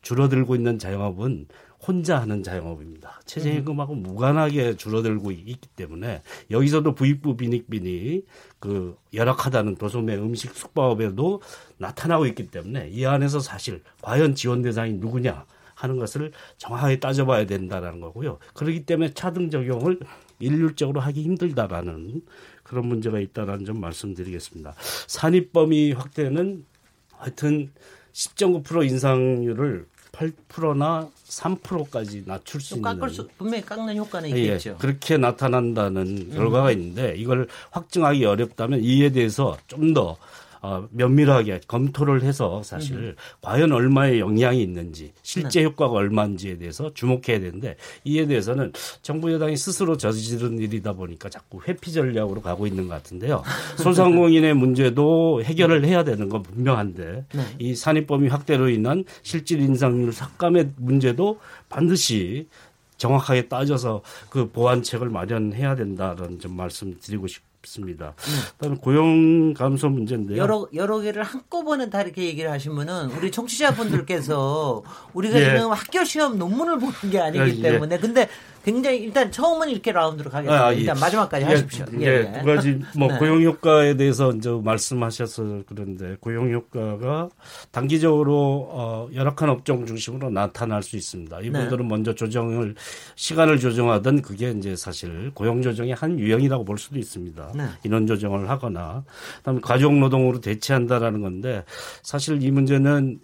[0.01, 1.47] 줄어들고 있는 자영업은
[1.85, 3.19] 혼자 하는 자영업입니다.
[3.25, 8.23] 최저임금하고 무관하게 줄어들고 있기 때문에 여기서도 부익부 빈익빈이
[8.59, 11.41] 그 열악하다는 도소매 음식 숙박업에도
[11.77, 17.99] 나타나고 있기 때문에 이 안에서 사실 과연 지원 대상이 누구냐 하는 것을 정확하게 따져봐야 된다라는
[17.99, 18.39] 거고요.
[18.53, 19.99] 그렇기 때문에 차등 적용을
[20.39, 22.21] 일률적으로 하기 힘들다라는
[22.63, 24.73] 그런 문제가 있다라는 점 말씀드리겠습니다.
[25.07, 26.65] 산입 범위 확대는
[27.11, 27.71] 하여튼
[28.13, 34.77] 10.9% 인상률을 8%나 3%까지 낮출 수좀 있는 깎을 수 분명히 깎는 효과는 예, 있겠죠.
[34.77, 40.17] 그렇게 나타난다는 결과가 있는데 이걸 확증하기 어렵다면 이에 대해서 좀 더
[40.63, 45.65] 어, 면밀하게 검토를 해서 사실 과연 얼마의 영향이 있는지 실제 네.
[45.65, 48.71] 효과가 얼마인지에 대해서 주목해야 되는데 이에 대해서는
[49.01, 53.43] 정부 여당이 스스로 저지른 일이다 보니까 자꾸 회피 전략으로 가고 있는 것 같은데요.
[53.75, 57.43] 소상공인의 문제도 해결을 해야 되는 건 분명한데 네.
[57.59, 62.47] 이 산입범위 확대로 인한 실질 인상률 삭감의 문제도 반드시
[62.95, 68.13] 정확하게 따져서 그 보완책을 마련해야 된다는 좀 말씀드리고 싶 습니다.
[68.57, 70.35] 그다음에 고용 감소 문제인데요.
[70.35, 70.41] 네.
[70.41, 75.45] 여러 여러 개를 한꺼번에 다 이렇게 얘기를 하시면은 우리 청취자분들께서 우리가 예.
[75.45, 77.61] 지금 학교 시험 논문을 보는 게 아니기 예, 예.
[77.61, 78.27] 때문에 근데
[78.63, 80.65] 굉장히 일단 처음은 이렇게 라운드로 가겠습니다.
[80.65, 80.99] 아, 일단 예.
[80.99, 81.85] 마지막까지 예, 하십시오.
[81.99, 83.17] 예, 두 가지 뭐 네.
[83.17, 87.29] 고용 효과에 대해서 이제 말씀하셔서 그런데 고용 효과가
[87.71, 91.41] 단기적으로 어, 열악한 업종 중심으로 나타날 수 있습니다.
[91.41, 91.89] 이분들은 네.
[91.89, 92.75] 먼저 조정을
[93.15, 97.51] 시간을 조정하던 그게 이제 사실 고용 조정의 한 유형이라고 볼 수도 있습니다.
[97.55, 97.65] 네.
[97.83, 99.03] 인원 조정을 하거나
[99.39, 101.65] 그다음에 가족 노동으로 대체한다라는 건데
[102.01, 103.19] 사실 이 문제는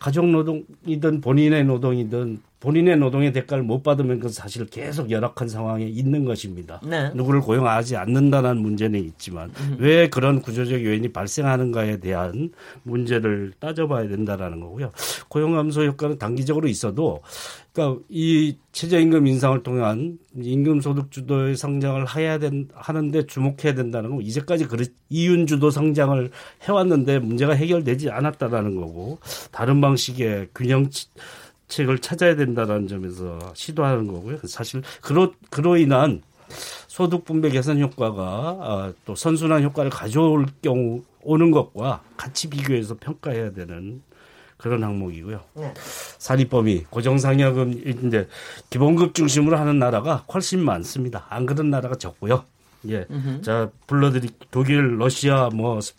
[0.00, 6.24] 가족 노동이든 본인의 노동이든 본인의 노동의 대가를 못 받으면 그 사실 계속 열악한 상황에 있는
[6.24, 6.80] 것입니다.
[6.84, 7.10] 네.
[7.12, 9.76] 누구를 고용하지 않는다는 문제는 있지만 음.
[9.80, 12.52] 왜 그런 구조적 요인이 발생하는가에 대한
[12.84, 14.92] 문제를 따져봐야 된다라는 거고요.
[15.26, 17.22] 고용 감소 효과는 단기적으로 있어도
[17.72, 24.22] 그러니까 이 최저임금 인상을 통한 임금 소득 주도의 성장을 해야 된 하는데 주목해야 된다는 거
[24.22, 26.30] 이제까지 그렇 이윤 주도 성장을
[26.62, 29.18] 해왔는데 문제가 해결되지 않았다라는 거고
[29.50, 30.88] 다른 방식의 균형
[31.72, 34.38] 책을 찾아야 된다라는 점에서 시도하는 거고요.
[34.44, 36.22] 사실 그로 그로 인한
[36.86, 43.52] 소득 분배 개선 효과가 아, 또 선순환 효과를 가져올 경우 오는 것과 같이 비교해서 평가해야
[43.52, 44.02] 되는
[44.58, 45.40] 그런 항목이고요.
[45.54, 45.74] 네.
[46.18, 48.28] 사립범위 고정상여금인데
[48.68, 51.26] 기본급 중심으로 하는 나라가 훨씬 많습니다.
[51.30, 52.44] 안 그런 나라가 적고요.
[52.88, 53.06] 예.
[53.42, 55.94] 자, 불러드리 독일, 러시아, 뭐, 스-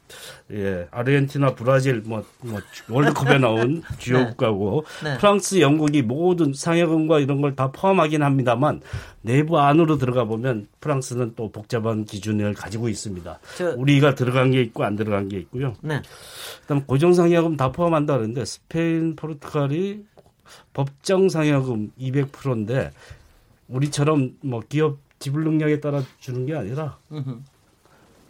[0.52, 4.26] 예, 아르헨티나, 브라질, 뭐, 뭐, 월드컵에 나온 주요 네.
[4.26, 5.18] 국가고, 네.
[5.18, 8.82] 프랑스, 영국이 모든 상여금과 이런 걸 다 포함하긴 합니다만,
[9.22, 13.40] 내부 안으로 들어가 보면 프랑스는 또 복잡한 기준을 가지고 있습니다.
[13.58, 15.76] 저- 우리가 들어간 게 있고 안 들어간 게 있고요.
[15.82, 16.02] 네.
[16.64, 20.04] 그다음 고정상여금 다 포함한다 그러는데 스페인, 포르투갈이
[20.74, 22.92] 법정 상여금 200%인데
[23.70, 26.98] 우리처럼 뭐 기업 지불 능력에 따라 주는 게 아니라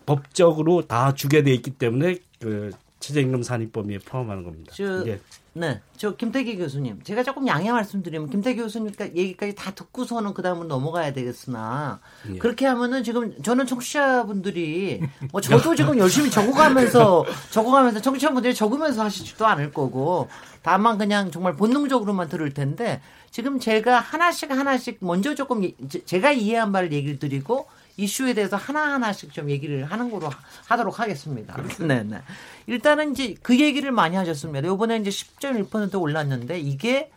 [0.05, 2.69] 법적으로 다 주게 돼 있기 때문에 그
[3.07, 4.71] 최저임금 산입 범위에 포함하는 겁니다.
[4.75, 5.19] 저- 예.
[5.55, 10.67] 네, 저 김태기 교수님, 제가 조금 양해 말씀드리면 김태기 교수님 얘기까지 다 듣고서는 그 다음은
[10.67, 11.99] 넘어가야 되겠으나
[12.33, 12.37] 예.
[12.39, 19.71] 그렇게 하면은 지금 저는 청취자분들이 뭐 저도 지금 열심히 적어가면서 적어가면서 청취자분들이 적으면서 하시지도 않을
[19.73, 20.27] 거고
[20.63, 26.31] 다만 그냥 정말 본능적으로만 들을 텐데 지금 제가 하나씩 하나씩 먼저 조금 예- 제- 제가
[26.31, 31.55] 이해한 바를 얘기를 드리고 이슈에 대해서 하나하나씩 좀 얘기를 하는 거로 하- 하도록 하겠습니다.
[31.79, 32.21] 네, 네.
[32.67, 34.67] 일단은 이제 그 얘기를 많이 하셨습니다.
[34.67, 37.11] 요번에 이제 10.1% 올랐는데 이게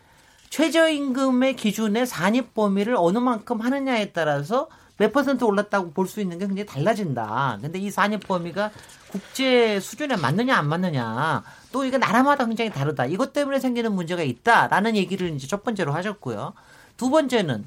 [0.49, 6.47] 최저임금의 기준의 산입 범위를 어느 만큼 하느냐에 따라서 몇 퍼센트 올랐다고 볼 수 있는 게
[6.47, 7.59] 굉장히 달라진다.
[7.61, 8.71] 근데 이 산입 범위가
[9.11, 13.05] 국제 수준에 맞느냐 안 맞느냐 또 이게 나라마다 굉장히 다르다.
[13.05, 16.53] 이것 때문에 생기는 문제가 있다라는 얘기를 이제 첫 번째로 하셨고요.
[16.97, 17.65] 두 번째는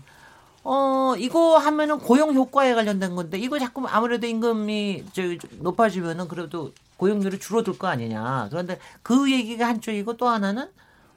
[0.63, 5.23] 어, 이거 하면은 고용 효과에 관련된 건데, 이거 자꾸 아무래도 임금이 저
[5.59, 8.49] 높아지면은 그래도 고용률이 줄어들 거 아니냐.
[8.51, 10.69] 그런데 그 얘기가 한쪽이고 또 하나는,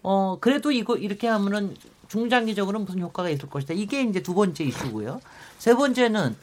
[0.01, 1.75] 어, 그래도 이거 이렇게 하면은
[2.07, 3.73] 중장기적으로 무슨 효과가 있을 것이다.
[3.73, 5.19] 이게 이제 두 번째 이슈고요.
[5.57, 6.35] 세 번째는,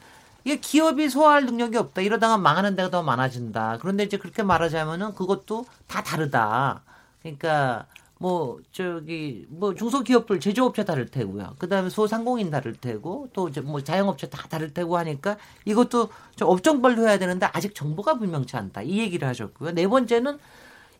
[0.44, 2.02] 이게 기업이 소화할 능력이 없다.
[2.02, 3.78] 이러다가 망하는 데가 더 많아진다.
[3.80, 6.82] 그런데 이제 그렇게 말하자면은 그것도 다 다르다.
[7.22, 7.84] 그러니까
[8.22, 11.54] 뭐 저기 뭐 중소기업들 제조업체 다를 테고요.
[11.58, 17.18] 그다음에 소상공인 다를 테고 또 뭐 자영업체 다 다를 테고 하니까 이것도 저 업종별로 해야
[17.18, 18.82] 되는데 아직 정보가 불명치 않다.
[18.82, 19.72] 이 얘기를 하셨고요.
[19.72, 20.38] 네 번째는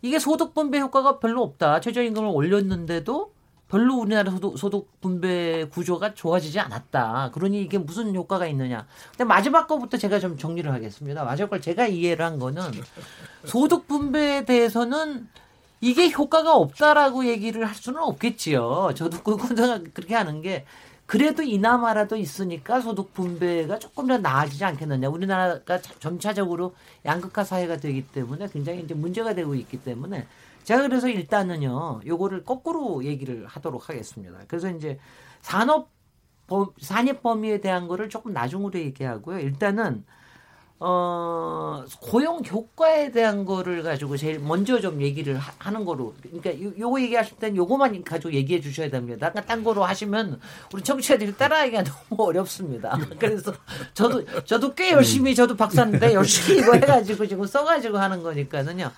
[0.00, 1.80] 이게 소득 분배 효과가 별로 없다.
[1.80, 3.32] 최저임금을 올렸는데도
[3.68, 7.32] 별로 우리나라 소득, 소득 분배 구조가 좋아지지 않았다.
[7.34, 8.86] 그러니 이게 무슨 효과가 있느냐.
[9.10, 11.24] 근데 마지막 거부터 제가 좀 정리를 하겠습니다.
[11.24, 12.62] 마지막 걸 제가 이해를 한 거는
[13.44, 15.28] 소득 분배에 대해서는
[15.80, 18.92] 이게 효과가 없다라고 얘기를 할 수는 없겠지요.
[18.94, 20.64] 저도 그거는 그렇게 하는 게
[21.06, 25.08] 그래도 이나마라도 있으니까 소득 분배가 조금 더 나아지지 않겠느냐.
[25.08, 30.26] 우리나라가 점차적으로 양극화 사회가 되기 때문에 굉장히 이제 문제가 되고 있기 때문에
[30.62, 34.38] 제가 그래서 일단은요, 요거를 거꾸로 얘기를 하도록 하겠습니다.
[34.46, 35.00] 그래서 이제
[35.40, 35.90] 산업
[36.46, 39.38] 범, 산입 범위에 대한 거를 조금 나중으로 얘기하고요.
[39.40, 40.04] 일단은
[40.82, 46.14] 어, 고용 효과에 대한 거를 가지고 제일 먼저 좀 얘기를 하, 하는 거로.
[46.22, 49.30] 그러니까 요, 요거 얘기하실 땐 요거만 가지고 얘기해 주셔야 됩니다.
[49.30, 50.40] 딴, 딴 거로 하시면
[50.72, 52.98] 우리 청취자들이 따라하기가 너무 어렵습니다.
[53.20, 53.52] 그래서
[53.92, 58.90] 저도, 저도 꽤 열심히 저도 박사인데 열심히 이거 해가지고 지금 써가지고 하는 거니까는요.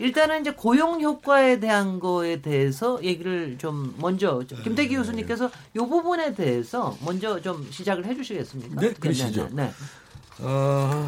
[0.00, 6.96] 일단은 이제 고용 효과에 대한 거에 대해서 얘기를 좀 먼저 김태기 교수님께서 요 부분에 대해서
[7.04, 8.80] 먼저 좀 시작을 해 주시겠습니까?
[8.80, 9.48] 네, 그러시죠.
[9.52, 9.72] 네, 네.
[10.40, 11.06] 어,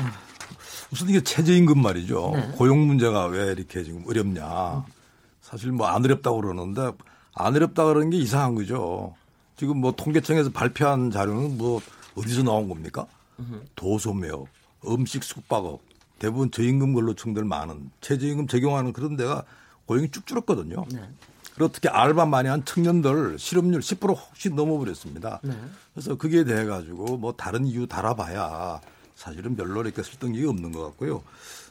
[0.92, 2.32] 우선 이게 최저임금 말이죠.
[2.34, 2.48] 네.
[2.56, 4.84] 고용 문제가 왜 이렇게 지금 어렵냐.
[5.40, 6.92] 사실 뭐 안 어렵다고 그러는데
[7.34, 9.14] 안 어렵다 그러는 게 이상한 거죠.
[9.56, 11.80] 지금 뭐 통계청에서 발표한 자료는 뭐
[12.16, 13.06] 어디서 나온 겁니까?
[13.74, 14.46] 도소매업,
[14.86, 15.80] 음식 숙박업,
[16.18, 19.44] 대부분 저임금 근로층들 많은 최저임금 적용하는 그런 데가
[19.86, 20.84] 고용이 쭉 줄었거든요.
[20.92, 21.00] 네.
[21.54, 25.40] 그리고 특히 알바 많이 한 청년들 실업률 10% 혹시 넘어버렸습니다.
[25.42, 25.52] 네.
[25.94, 28.80] 그래서 그게 돼 가지고 뭐 다른 이유 달아봐야
[29.20, 31.22] 사실은 별로 이렇게 설득력이 없는 것 같고요.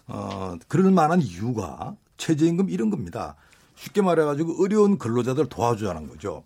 [0.05, 3.35] 어, 그럴 만한 이유가 최저임금 이런 겁니다.
[3.75, 6.43] 쉽게 말해가지고 어려운 근로자들 도와주자는 거죠.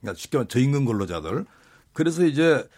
[0.00, 1.46] 그러니까 쉽게 말해 저임금 근로자들.
[1.92, 2.68] 그래서 이제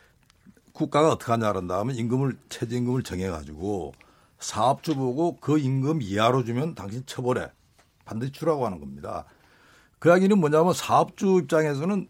[0.74, 3.94] 국가가 어떻게 하냐 는 다음에 임금을 최저임금을 정해가지고
[4.38, 7.50] 사업주 보고 그 임금 이하로 주면 당신 처벌해
[8.05, 9.24] 반드시 주라고 하는 겁니다.
[9.98, 12.07] 그 이야기는 뭐냐면 사업주 입장에서는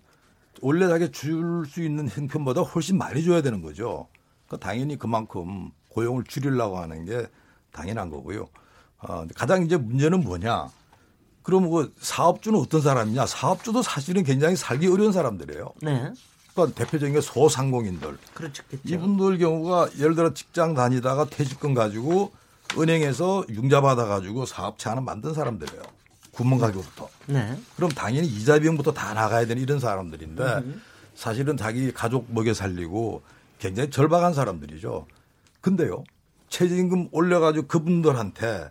[0.60, 4.08] 원래 자기 줄 수 있는 형편보다 훨씬 많이 줘야 되는 거죠.
[4.50, 7.24] 그 당연히 그만큼 고용을 줄이려고 하는 게
[7.70, 8.48] 당연한 거고요.
[8.98, 10.68] 어, 가장 이제 문제는 뭐냐?
[11.44, 13.26] 그럼 그 사업주는 어떤 사람이냐?
[13.26, 15.72] 사업주도 사실은 굉장히 살기 어려운 사람들이에요.
[15.82, 16.12] 네.
[16.52, 18.18] 그러니까 대표적인 게 소상공인들.
[18.34, 18.64] 그렇겠죠.
[18.84, 22.32] 이분들 경우가 예를 들어 직장 다니다가 퇴직금 가지고
[22.76, 25.82] 은행에서 융자 받아 가지고 사업체 하나 만든 사람들이에요.
[26.32, 27.08] 구멍 가게부터.
[27.26, 27.56] 네.
[27.76, 30.64] 그럼 당연히 이자 비용부터 다 나가야 되는 이런 사람들인데
[31.14, 33.22] 사실은 자기 가족 먹여 살리고
[33.60, 35.06] 굉장히 절박한 사람들이죠.
[35.60, 36.02] 근데요.
[36.48, 38.70] 최저임금 올려가지고 그분들한테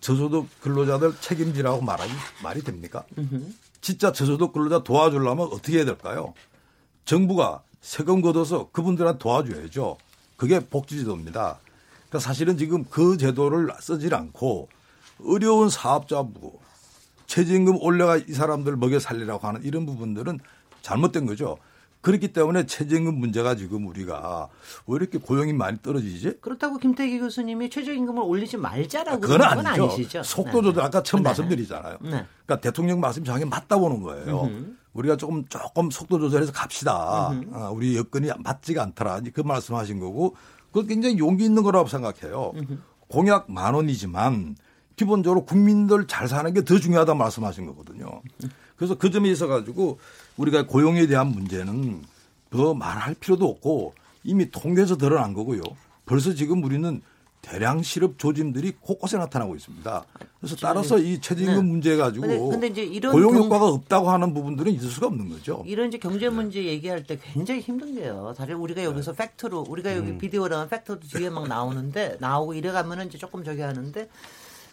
[0.00, 2.12] 저소득 근로자들 책임지라고 말하기
[2.44, 3.04] 말이 됩니까?
[3.80, 6.34] 진짜 저소득 근로자 도와주려면 어떻게 해야 될까요?
[7.04, 9.96] 정부가 세금 걷어서 그분들한테 도와줘야죠.
[10.36, 11.58] 그게 복지제도입니다.
[12.08, 14.68] 그러니까 사실은 지금 그 제도를 쓰질 않고
[15.24, 16.58] 어려운 사업자부
[17.26, 20.38] 최저임금 올려가 이 사람들 먹여 살리라고 하는 이런 부분들은
[20.82, 21.58] 잘못된 거죠.
[22.06, 24.46] 그렇기 때문에 최저임금 문제가 지금 우리가
[24.86, 26.38] 왜 이렇게 고용이 많이 떨어지지?
[26.40, 29.84] 그렇다고 김태기 교수님이 최저임금을 올리지 말자라고 그건 그러는 건 아니죠.
[29.90, 30.22] 아니시죠.
[30.22, 30.68] 속도 네.
[30.68, 31.30] 조절 아까 처음 네.
[31.30, 31.98] 말씀드리잖아요.
[32.02, 32.10] 네.
[32.46, 34.42] 그러니까 대통령 말씀 정확히 맞다 보는 거예요.
[34.44, 34.76] 음흠.
[34.92, 37.32] 우리가 조금 조금 속도 조절해서 갑시다.
[37.52, 39.22] 아, 우리 여건이 맞지가 않더라.
[39.34, 40.36] 그 말씀하신 거고
[40.68, 42.52] 그건 굉장히 용기 있는 거라고 생각해요.
[43.08, 44.54] 공약 만 원이지만
[44.94, 48.22] 기본적으로 국민들 잘 사는 게 더 중요하다 말씀하신 거거든요.
[48.76, 49.98] 그래서 그 점에 있어 가지고
[50.36, 52.02] 우리가 고용에 대한 문제는
[52.50, 55.62] 더 말할 필요도 없고 이미 통계에서 드러난 거고요.
[56.04, 57.00] 벌써 지금 우리는
[57.42, 60.04] 대량 실업 조짐들이 곳곳에 나타나고 있습니다.
[60.40, 61.62] 그래서 따라서 이 최저임금 네.
[61.62, 65.62] 문제 가지고 근데- 근데 고용 경- 효과가 없다고 하는 부분들은 있을 수가 없는 거죠.
[65.64, 68.34] 이런 이제 경제 문제 얘기할 때 굉장히 힘든 게요.
[68.36, 73.16] 사실 우리가 여기서 팩트로 우리가 여기 비디오랑 팩트도 뒤에 막 나오는데 나오고 이래 가면은 이제
[73.16, 74.08] 조금 저기 하는데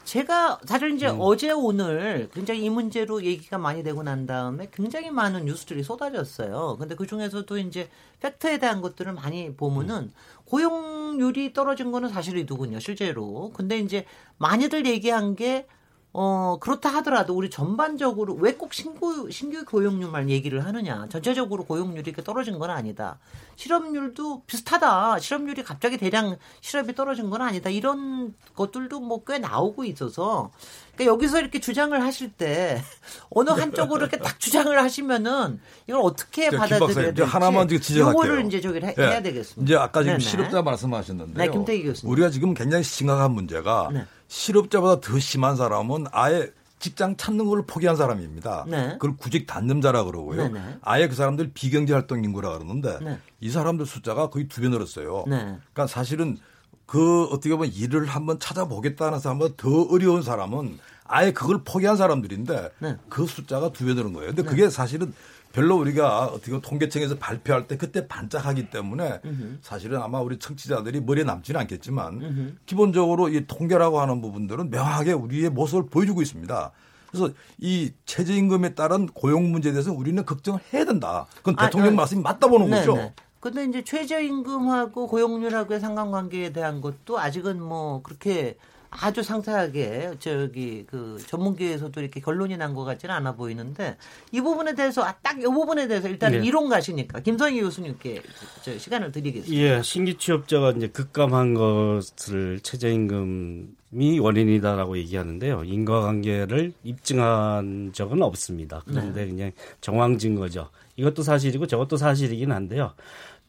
[0.04, 5.46] 제가 사실 이제 어제 오늘 굉장히 이 문제로 얘기가 많이 되고 난 다음에 굉장히 많은
[5.46, 6.78] 뉴스들이 쏟아졌어요.
[6.80, 7.90] 근데 그 중에서도 이제
[8.20, 10.12] 팩트에 대한 것들을 많이 보면은
[10.46, 13.52] 고용률이 떨어진 거는 사실이더군요, 실제로.
[13.54, 14.06] 근데 이제
[14.38, 15.68] 많이들 얘기한 게
[16.16, 21.08] 어, 그렇다 하더라도 우리 전반적으로 왜 꼭 신고, 신규 고용률만 얘기를 하느냐.
[21.10, 23.18] 전체적으로 고용률이 이렇게 떨어진 건 아니다.
[23.56, 25.18] 실업률도 비슷하다.
[25.20, 27.70] 실업률이 갑자기 대량 실업이 떨어진 건 아니다.
[27.72, 30.52] 이런 것들도 뭐 꽤 나오고 있어서.
[30.96, 32.84] 그러니까 여기서 이렇게 주장을 하실 때
[33.32, 37.22] 어느 한쪽으로 이렇게 딱 주장을 하시면은 이걸 어떻게 받아들여야 될지.
[37.24, 38.12] 하나만 지적할게요.
[38.12, 39.02] 요거를 이제 해, 예.
[39.02, 39.64] 해야 되겠습니다.
[39.64, 40.30] 이제 아까 지금 네네.
[40.30, 41.66] 실업자 말씀하셨는데요.
[41.66, 41.94] 네.
[42.04, 44.06] 우리가 지금 굉장히 심각한 문제가 네.
[44.28, 48.66] 실업자보다 더 심한 사람은 아예 직장 찾는 걸 포기한 사람입니다.
[48.68, 48.94] 네.
[48.94, 50.44] 그걸 구직 단념자라 그러고요.
[50.50, 50.80] 네네.
[50.82, 53.20] 아예 그 사람들 비경제 활동 인구라 그러는데 네.
[53.40, 55.24] 이 사람들 숫자가 거의 두 배 늘었어요.
[55.28, 55.38] 네.
[55.38, 56.38] 그러니까 사실은
[56.86, 62.98] 그 어떻게 보면 일을 한번 찾아보겠다는 사람보다 더 어려운 사람은 아예 그걸 포기한 사람들인데 네.
[63.08, 64.34] 그 숫자가 두 배 늘은 거예요.
[64.34, 65.14] 근데 그게 사실은
[65.54, 69.22] 별로 우리가 어떻게 보면 통계청에서 발표할 때 그때 반짝하기 때문에
[69.62, 75.86] 사실은 아마 우리 청취자들이 머리에 남지는 않겠지만 기본적으로 이 통계라고 하는 부분들은 명확하게 우리의 모습을
[75.86, 76.72] 보여주고 있습니다.
[77.12, 81.28] 그래서 이 최저임금에 따른 고용 문제에 대해서 우리는 걱정을 해야 된다.
[81.38, 82.96] 그건 아, 대통령 아, 말씀이 맞다 보는 네, 거죠.
[82.96, 83.14] 네.
[83.40, 88.58] 근데 이제 최저임금하고 고용률하고의 상관관계에 대한 것도 아직은 뭐 그렇게
[89.02, 93.98] 아주 상세하게 저기 그 전문계에서도 이렇게 결론이 난 것 같지는 않아 보이는데
[94.32, 96.40] 이 부분에 대해서 아, 딱 이 부분에 대해서 일단 네.
[96.46, 98.22] 이론가시니까 김성희 교수님께
[98.64, 99.62] 저 시간을 드리겠습니다.
[99.64, 105.64] 예, 신규 취업자가 이제 급감한 것을 최저임금이 원인이다라고 얘기하는데요.
[105.66, 108.82] 인과관계를 입증한 적은 없습니다.
[108.86, 109.52] 그런데 그냥
[109.82, 110.70] 정황 증거죠.
[110.96, 112.94] 이것도 사실이고 저것도 사실이긴 한데요.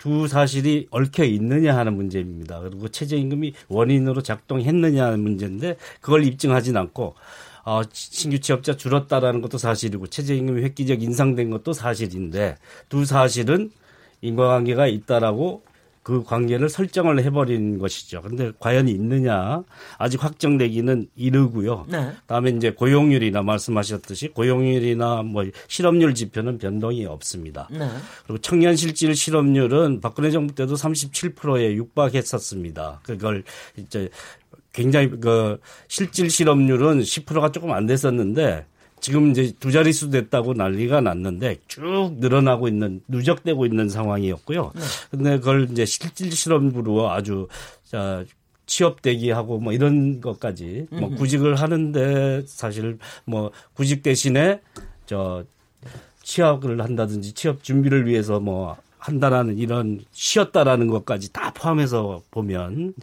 [0.04, 2.60] 두 사실이 얽혀 있느냐 하는 문제입니다.
[2.60, 7.14] 그리고 최저임금이 원인으로 작동했느냐 하는 문제인데 그걸 입증하진 않고
[7.64, 12.58] 어, 신규 취업자 줄었다라는 것도 사실이고 최저임금이 획기적 인상된 것도 사실인데
[12.90, 13.70] 두 사실은
[14.20, 15.62] 인과관계가 있다라고
[16.04, 18.20] 그 관계를 설정을 해버린 것이죠.
[18.20, 19.64] 근데 과연 있느냐
[19.96, 21.86] 아직 확정되기는 이르고요.
[21.88, 22.12] 네.
[22.26, 27.68] 다음에 이제 고용률이나 말씀하셨듯이 고용률이나 뭐 실업률 지표는 변동이 없습니다.
[27.70, 27.88] 네.
[28.26, 33.00] 그리고 청년 실질 실업률은 박근혜 정부 때도 37%에 육박했었습니다.
[33.02, 33.42] 그걸
[33.79, 34.10] 이제
[34.74, 35.58] 굉장히 그
[35.88, 38.66] 실질 실업률은 10%가 조금 안 됐었는데
[39.05, 44.73] 지금 이제 두 자릿수 됐다고 난리가 났는데 쭉 늘어나고 있는 누적되고 있는 상황이었고요.
[44.75, 44.81] 네.
[45.11, 47.46] 근데 그걸 이제 실질 실험부로 아주
[47.85, 48.25] 자
[48.65, 52.96] 취업 대기하고 뭐 이런 것까지 뭐 구직을 하는데 사실
[53.27, 54.63] 뭐 구직 대신에
[55.05, 55.44] 저
[56.23, 58.75] 취업을 한다든지 취업 준비를 위해서 뭐
[59.05, 62.94] 한다라는 이런 쉬었다라는 것까지 다 포함해서 보면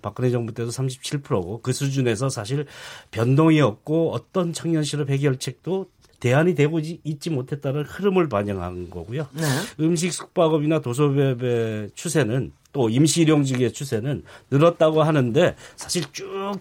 [0.00, 2.66] 박근혜 정부 때도 37%고 그 수준에서 사실
[3.10, 5.86] 변동이 없고 어떤 청년 실업 해결책도
[6.20, 9.26] 대안이 되고 있지 못했다는 흐름을 반영한 거고요.
[9.32, 9.42] 네.
[9.80, 14.22] 음식 숙박업이나 도서배배 추세는 또 임시 일용직의 추세는
[14.52, 16.60] 늘었다고 하는데 사실 쭉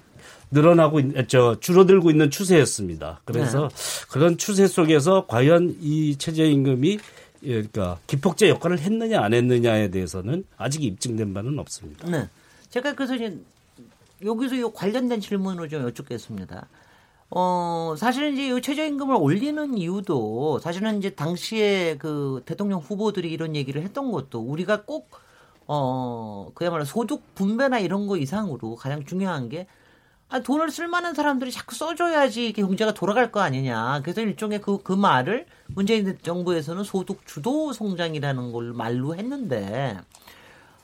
[0.49, 3.21] 늘어나고 저 줄어들고 있는 추세였습니다.
[3.23, 4.05] 그래서 네.
[4.09, 6.97] 그런 추세 속에서 과연 이 최저임금이 예,
[7.41, 12.09] 그러니까 기폭제 역할을 했느냐 안 했느냐에 대해서는 아직 입증된 바는 없습니다.
[12.09, 12.29] 네.
[12.69, 13.37] 제가 그래서 이제
[14.23, 16.67] 여기서 이 관련된 질문을 좀 여쭙겠습니다.
[17.31, 23.81] 어, 사실은 이제 이 최저임금을 올리는 이유도 사실은 이제 당시에 그 대통령 후보들이 이런 얘기를
[23.83, 25.09] 했던 것도 우리가 꼭
[25.67, 29.67] 어, 그야말로 소득 분배나 이런 거 이상으로 가장 중요한 게
[30.31, 34.01] 아, 돈을 쓸 만한 사람들이 자꾸 써줘야지 경제가 돌아갈 거 아니냐.
[34.03, 39.97] 그래서 일종의 그, 그 말을 문재인 정부에서는 소득 주도 성장이라는 걸 말로 했는데,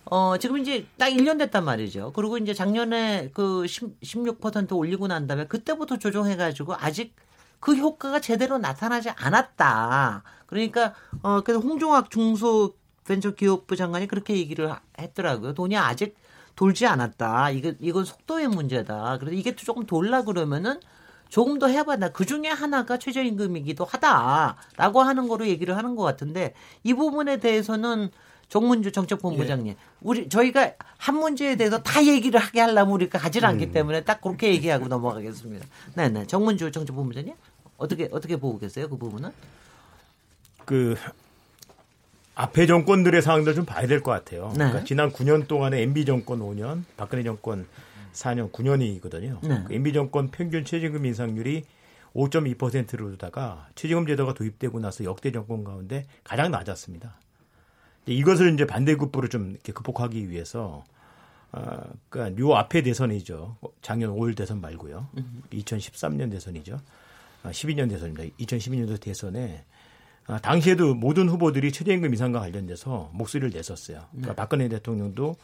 [0.06, 2.12] 어, 지금 이제 딱 1년 됐단 말이죠.
[2.16, 7.16] 그리고 이제 작년에 그 10, 16% 올리고 난 다음에 그때부터 조정해가지고 아직
[7.60, 10.24] 그 효과가 제대로 나타나지 않았다.
[10.48, 12.74] 그러니까, 어, 그래서 홍종학 중소
[13.06, 15.54] 벤처기업부 장관이 그렇게 얘기를 했더라고요.
[15.54, 16.16] 돈이 아직
[16.56, 17.52] 돌지 않았다.
[17.52, 19.18] 이거 이건 속도의 문제다.
[19.20, 20.80] 그래서 이게 조금 돌라 그러면은
[21.30, 22.10] 조금 더 해봐라.
[22.10, 26.54] 그 중에 하나가 최저임금이기도 하다라고 하는 거로 얘기를 하는 것 같은데
[26.84, 28.10] 이 부분에 대해서는
[28.48, 29.78] 정문주 정책본부장님, 예.
[30.02, 33.72] 우리 저희가 한 문제에 대해서 다 얘기를 하게 하려면 우리가 않기 음.
[33.72, 35.66] 때문에 딱 그렇게 얘기하고 넘어가겠습니다.
[35.96, 36.28] 네, 네.
[36.28, 37.34] 정문주 정책본부장님
[37.78, 39.32] 어떻게 어떻게 보고 계세요 그 부분은?
[40.64, 40.96] 그
[42.36, 44.50] 앞에 정권들의 상황들 좀 봐야 될 것 같아요.
[44.50, 44.58] 네.
[44.58, 47.66] 그러니까 지난 9년 동안에 MB 정권 5년, 박근혜 정권
[48.14, 49.40] 4년, 9년이거든요.
[49.48, 49.64] 네.
[49.68, 51.64] 그 MB 정권 평균 최저임금 인상률이
[52.14, 57.16] 5.2%로다가 최저임금 제도가 도입되고 나서 역대 정권 가운데 가장 낮았습니다.
[58.06, 60.84] 이것을 이제 반대급부로 좀 이렇게 극복하기 위해서
[61.52, 63.58] 어, 그러니까 요 앞에 대선이죠.
[63.82, 65.08] 작년 5월 대선 말고요.
[65.52, 66.80] 2013년 대선이죠.
[67.44, 68.36] 12년 아, 대선입니다.
[68.40, 69.64] 2012년도 대선에
[70.28, 74.06] 아, 당시에도 모든 후보들이 최저임금 인상과 관련돼서 목소리를 냈었어요.
[74.12, 74.36] 그러니까 네.
[74.36, 75.36] 박근혜 대통령도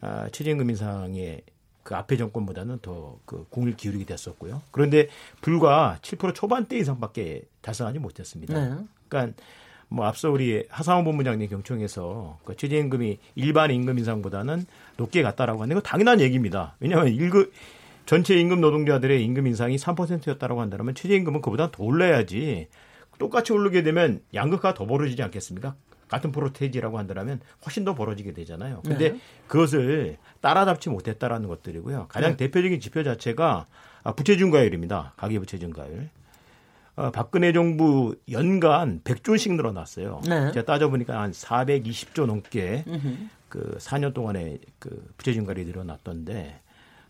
[0.00, 1.40] 아, 최저임금 인상에
[1.82, 4.62] 그 앞에 정권보다는 더 그 공을 기울이게 됐었고요.
[4.70, 5.08] 그런데
[5.40, 8.54] 불과 7% 초반대 이상밖에 달성하지 못했습니다.
[8.54, 8.82] 네.
[9.08, 9.40] 그러니까
[9.88, 14.66] 뭐 앞서 우리 하상원 본부장님 경청에서 그 최저임금이 일반 임금 인상보다는
[14.96, 16.76] 높게 갔다라고 하는 건 당연한 얘기입니다.
[16.80, 17.52] 왜냐하면 일급
[18.06, 22.68] 전체 임금 노동자들의 임금 인상이 3%였다라고 한다면 최저임금은 그보다 더 올라야지
[23.18, 25.74] 똑같이 오르게 되면 양극화가 더 벌어지지 않겠습니까?
[26.08, 28.80] 같은 프로테이지라고 한다면 훨씬 더 벌어지게 되잖아요.
[28.84, 29.20] 근데 네.
[29.46, 32.06] 그것을 따라잡지 못했다라는 것들이고요.
[32.08, 32.36] 가장 네.
[32.38, 33.66] 대표적인 지표 자체가
[34.16, 35.12] 부채 증가율입니다.
[35.16, 36.08] 가계 부채 증가율.
[36.96, 40.22] 어, 박근혜 정부 연간 100조씩 늘어났어요.
[40.26, 40.50] 네.
[40.52, 42.84] 제가 따져보니까 한 420조 넘게
[43.48, 46.60] 그 4년 동안에 그 부채 증가율이 늘어났던데,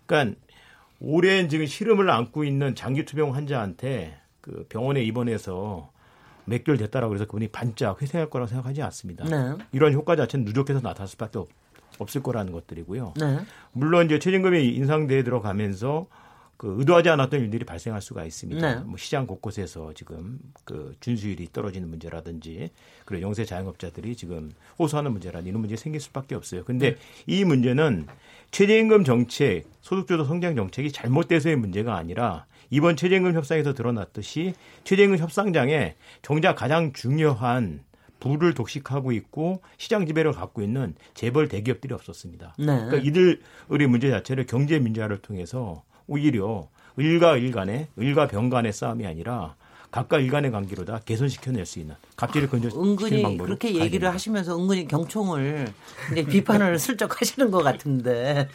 [0.07, 0.37] 그러니까
[1.01, 5.91] 오랜 지금 시름을 안고 있는 장기 투병 환자한테 그 병원에 입원해서
[6.49, 9.25] 몇 개월 됐다라고 해서 그분이 반짝 회생할 거라고 생각하지 않습니다.
[9.25, 9.57] 네.
[9.73, 11.49] 이런 효과 자체는 누적해서 나타날 수밖에 없,
[11.99, 13.15] 없을 거라는 것들이고요.
[13.19, 13.39] 네.
[13.73, 16.07] 물론 이제 최저임금이 인상대에 들어가면서
[16.59, 18.75] 그 의도하지 않았던 일들이 발생할 수가 있습니다.
[18.75, 18.81] 네.
[18.81, 22.71] 뭐 시장 곳곳에서 지금 그 준수율이 떨어지는 문제라든지
[23.05, 26.65] 그리고 영세 자영업자들이 지금 호소하는 문제라 이런 문제 생길 수밖에 없어요.
[26.65, 27.01] 근데 네.
[27.29, 28.09] 이 문제는
[28.51, 34.55] 최저임금 정책, 소득주도 성장 정책이 잘못돼서의 문제가 아니라 이번 최저임금 협상에서 드러났듯이
[34.85, 37.81] 최저임금 협상장에 정작 가장 중요한
[38.21, 42.55] 부를 독식하고 있고 시장 지배를 갖고 있는 재벌 대기업들이 없었습니다.
[42.59, 42.65] 네.
[42.65, 49.07] 그러니까 이들의 문제 자체를 경제 민주화를 통해서 오히려 을과 일 간의 을과 병 간의 싸움이
[49.07, 49.55] 아니라
[49.91, 54.87] 각각 일간의 관계로다 개선시켜낼 수 있는 갑질을 건져 아, 은근히 방법으로 그렇게 얘기를 하시면서 은근히
[54.87, 55.73] 경총을
[56.13, 58.49] 이제 비판을 슬쩍 하시는 것 같은데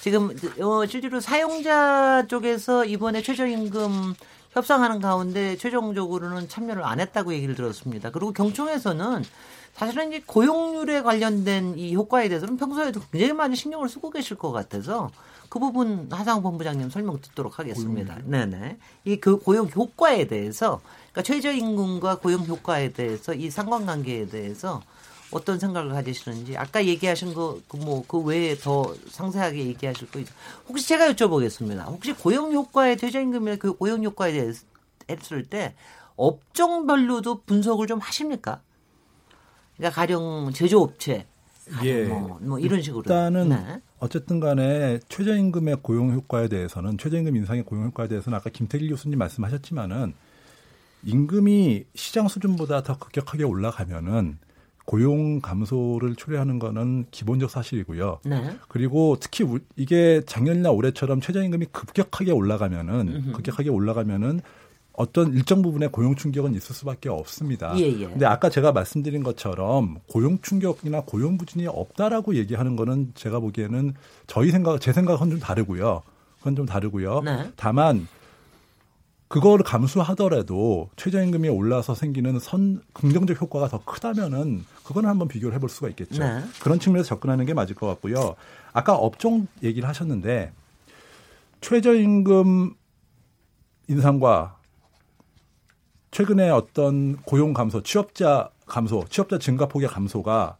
[0.00, 0.30] 지금
[0.60, 4.14] 어, 실제로 사용자 쪽에서 이번에 최저임금
[4.52, 8.10] 협상하는 가운데 최종적으로는 참여를 안 했다고 얘기를 들었습니다.
[8.10, 9.22] 그리고 경총에서는
[9.74, 15.10] 사실은 이제 고용률에 관련된 이 효과에 대해서는 평소에도 굉장히 많이 신경을 쓰고 계실 것 같아서
[15.56, 18.18] 그 부분 하상 본부장님 설명 듣도록 하겠습니다.
[18.26, 18.76] 네네.
[19.06, 20.82] 이 그 고용 효과에 대해서
[21.12, 24.82] 그러니까 최저임금과 고용 효과에 대해서 이 상관관계에 대해서
[25.30, 30.20] 어떤 생각을 가지시는지 아까 얘기하신 거그 뭐그 그 외에 더 상세하게 얘기하실 거
[30.68, 31.86] 혹시 제가 여쭤보겠습니다.
[31.86, 34.62] 혹시 고용 효과의 최저임금이나 그 고용 효과에 대해서
[35.08, 35.74] 했을 때
[36.16, 38.60] 업종별로도 분석을 좀 하십니까?
[39.78, 41.26] 그러니까 가령 제조업체,
[41.82, 42.04] 예.
[42.04, 43.04] 뭐, 뭐 이런 식으로.
[43.06, 43.80] 일단은 네.
[43.98, 50.12] 어쨌든 간에 최저임금의 고용 효과에 대해서는 최저임금 인상의 고용 효과에 대해서는 아까 김태길 교수님 말씀하셨지만은
[51.04, 54.38] 임금이 시장 수준보다 더 급격하게 올라가면은
[54.84, 58.20] 고용 감소를 초래하는 거는 기본적 사실이고요.
[58.24, 58.56] 네.
[58.68, 64.40] 그리고 특히 우- 이게 작년이나 올해처럼 최저임금이 급격하게 올라가면은 급격하게 올라가면은
[64.96, 67.78] 어떤 일정 부분의 고용 충격은 있을 수밖에 없습니다.
[67.78, 68.06] 예, 예.
[68.06, 73.94] 근데 아까 제가 말씀드린 것처럼 고용 충격이나 고용 부진이 없다라고 얘기하는 거는 제가 보기에는
[74.26, 76.02] 저희 생각, 제 생각은 좀 다르고요.
[76.38, 77.20] 그건 좀 다르고요.
[77.22, 77.50] 네.
[77.56, 78.08] 다만
[79.28, 85.88] 그거를 감수하더라도 최저임금이 올라서 생기는 선 긍정적 효과가 더 크다면은 그거는 한번 비교를 해볼 수가
[85.90, 86.22] 있겠죠.
[86.22, 86.42] 네.
[86.62, 88.36] 그런 측면에서 접근하는 게 맞을 것 같고요.
[88.72, 90.52] 아까 업종 얘기를 하셨는데
[91.60, 92.74] 최저임금
[93.88, 94.55] 인상과
[96.16, 100.56] 최근에 어떤 고용 감소, 취업자 감소, 취업자 증가 폭의 감소가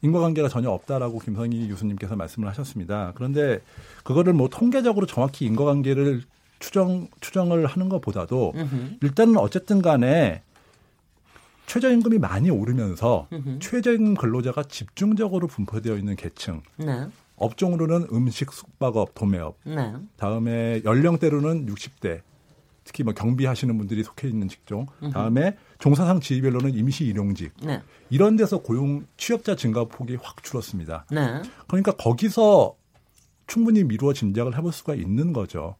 [0.00, 3.12] 인과관계가 전혀 없다라고 김성희 교수님께서 말씀을 하셨습니다.
[3.14, 3.60] 그런데
[4.04, 6.22] 그거를 뭐 통계적으로 정확히 인과관계를
[6.60, 8.54] 추정 추정을 하는 것보다도
[9.02, 10.40] 일단은 어쨌든 간에
[11.66, 13.28] 최저임금이 많이 오르면서
[13.60, 17.06] 최저임금 근로자가 집중적으로 분포되어 있는 계층 네.
[17.36, 19.92] 업종으로는 음식, 숙박업, 도매업 네.
[20.16, 22.22] 다음에 연령대로는 60대
[22.84, 27.82] 특히 뭐 경비하시는 분들이 속해 있는 직종 다음에 종사상 지위별로는 임시 일용직 네.
[28.10, 31.06] 이런 데서 고용 취업자 증가 폭이 확 줄었습니다.
[31.10, 31.42] 네.
[31.68, 32.76] 그러니까 거기서
[33.52, 35.76] 충분히 미루어 짐작을 해볼 수가 있는 거죠.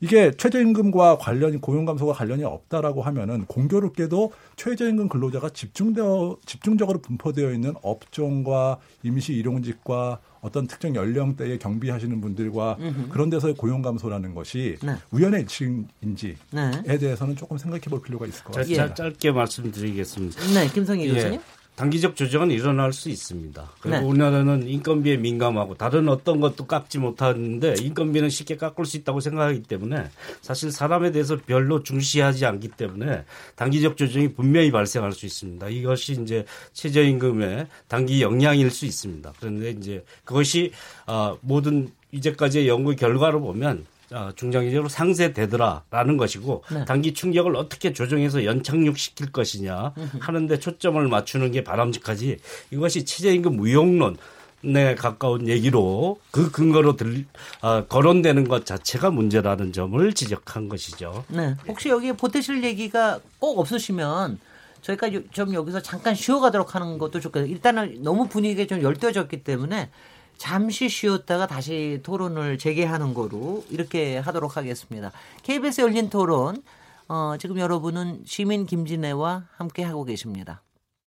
[0.00, 7.74] 이게 최저임금과 관련이 고용 감소가 관련이 없다라고 하면은 공교롭게도 최저임금 근로자가 집중되어 집중적으로 분포되어 있는
[7.82, 12.78] 업종과 임시 일용직과 어떤 특정 연령대에 경비하시는 분들과
[13.10, 14.94] 그런 데서의 고용 감소라는 것이 네.
[15.10, 16.98] 우연의 일치인지에 네.
[16.98, 18.88] 대해서는 조금 생각해 볼 필요가 있을 것 자, 같습니다.
[18.88, 20.40] 자, 짧게 말씀드리겠습니다.
[20.54, 20.68] 네.
[20.72, 21.14] 김성희 예.
[21.14, 21.40] 교수님.
[21.74, 23.70] 단기적 조정은 일어날 수 있습니다.
[23.80, 24.04] 그리고 네.
[24.04, 30.04] 우리나라는 인건비에 민감하고 다른 어떤 것도 깎지 못하는데 인건비는 쉽게 깎을 수 있다고 생각하기 때문에
[30.42, 33.24] 사실 사람에 대해서 별로 중시하지 않기 때문에
[33.56, 35.68] 단기적 조정이 분명히 발생할 수 있습니다.
[35.70, 36.44] 이것이 이제
[36.74, 39.32] 최저임금의 단기 영향일 수 있습니다.
[39.40, 40.72] 그런데 이제 그것이
[41.06, 43.91] 아, 모든 이제까지의 연구 결과로 보면 아,
[44.36, 46.84] 중장기적으로 상쇄되더라라는 것이고 네.
[46.84, 52.38] 단기 충격을 어떻게 조정해서 연착륙시킬 것이냐 하는데 초점을 맞추는 게 바람직하지
[52.70, 54.16] 이것이 최저임금 무용론
[54.64, 57.24] 에 가까운 얘기로 그 근거로 들,
[57.62, 61.24] 아, 거론되는 것 자체가 문제라는 점을 지적한 것이죠.
[61.26, 61.56] 네.
[61.66, 64.38] 혹시 여기 보태실 얘기가 꼭 없으시면
[64.82, 67.50] 저희가 요- 좀 여기서 잠깐 쉬어가도록 하는 것도 좋겠어요.
[67.50, 69.90] 일단은 너무 분위기가 좀 열떠졌기 때문에
[70.36, 75.12] 잠시 쉬었다가 다시 토론을 재개하는 거로 이렇게 하도록 하겠습니다.
[75.42, 76.62] KBS 열린 토론,
[77.08, 80.62] 어, 지금 여러분은 시민 김진애와 함께 하고 계십니다.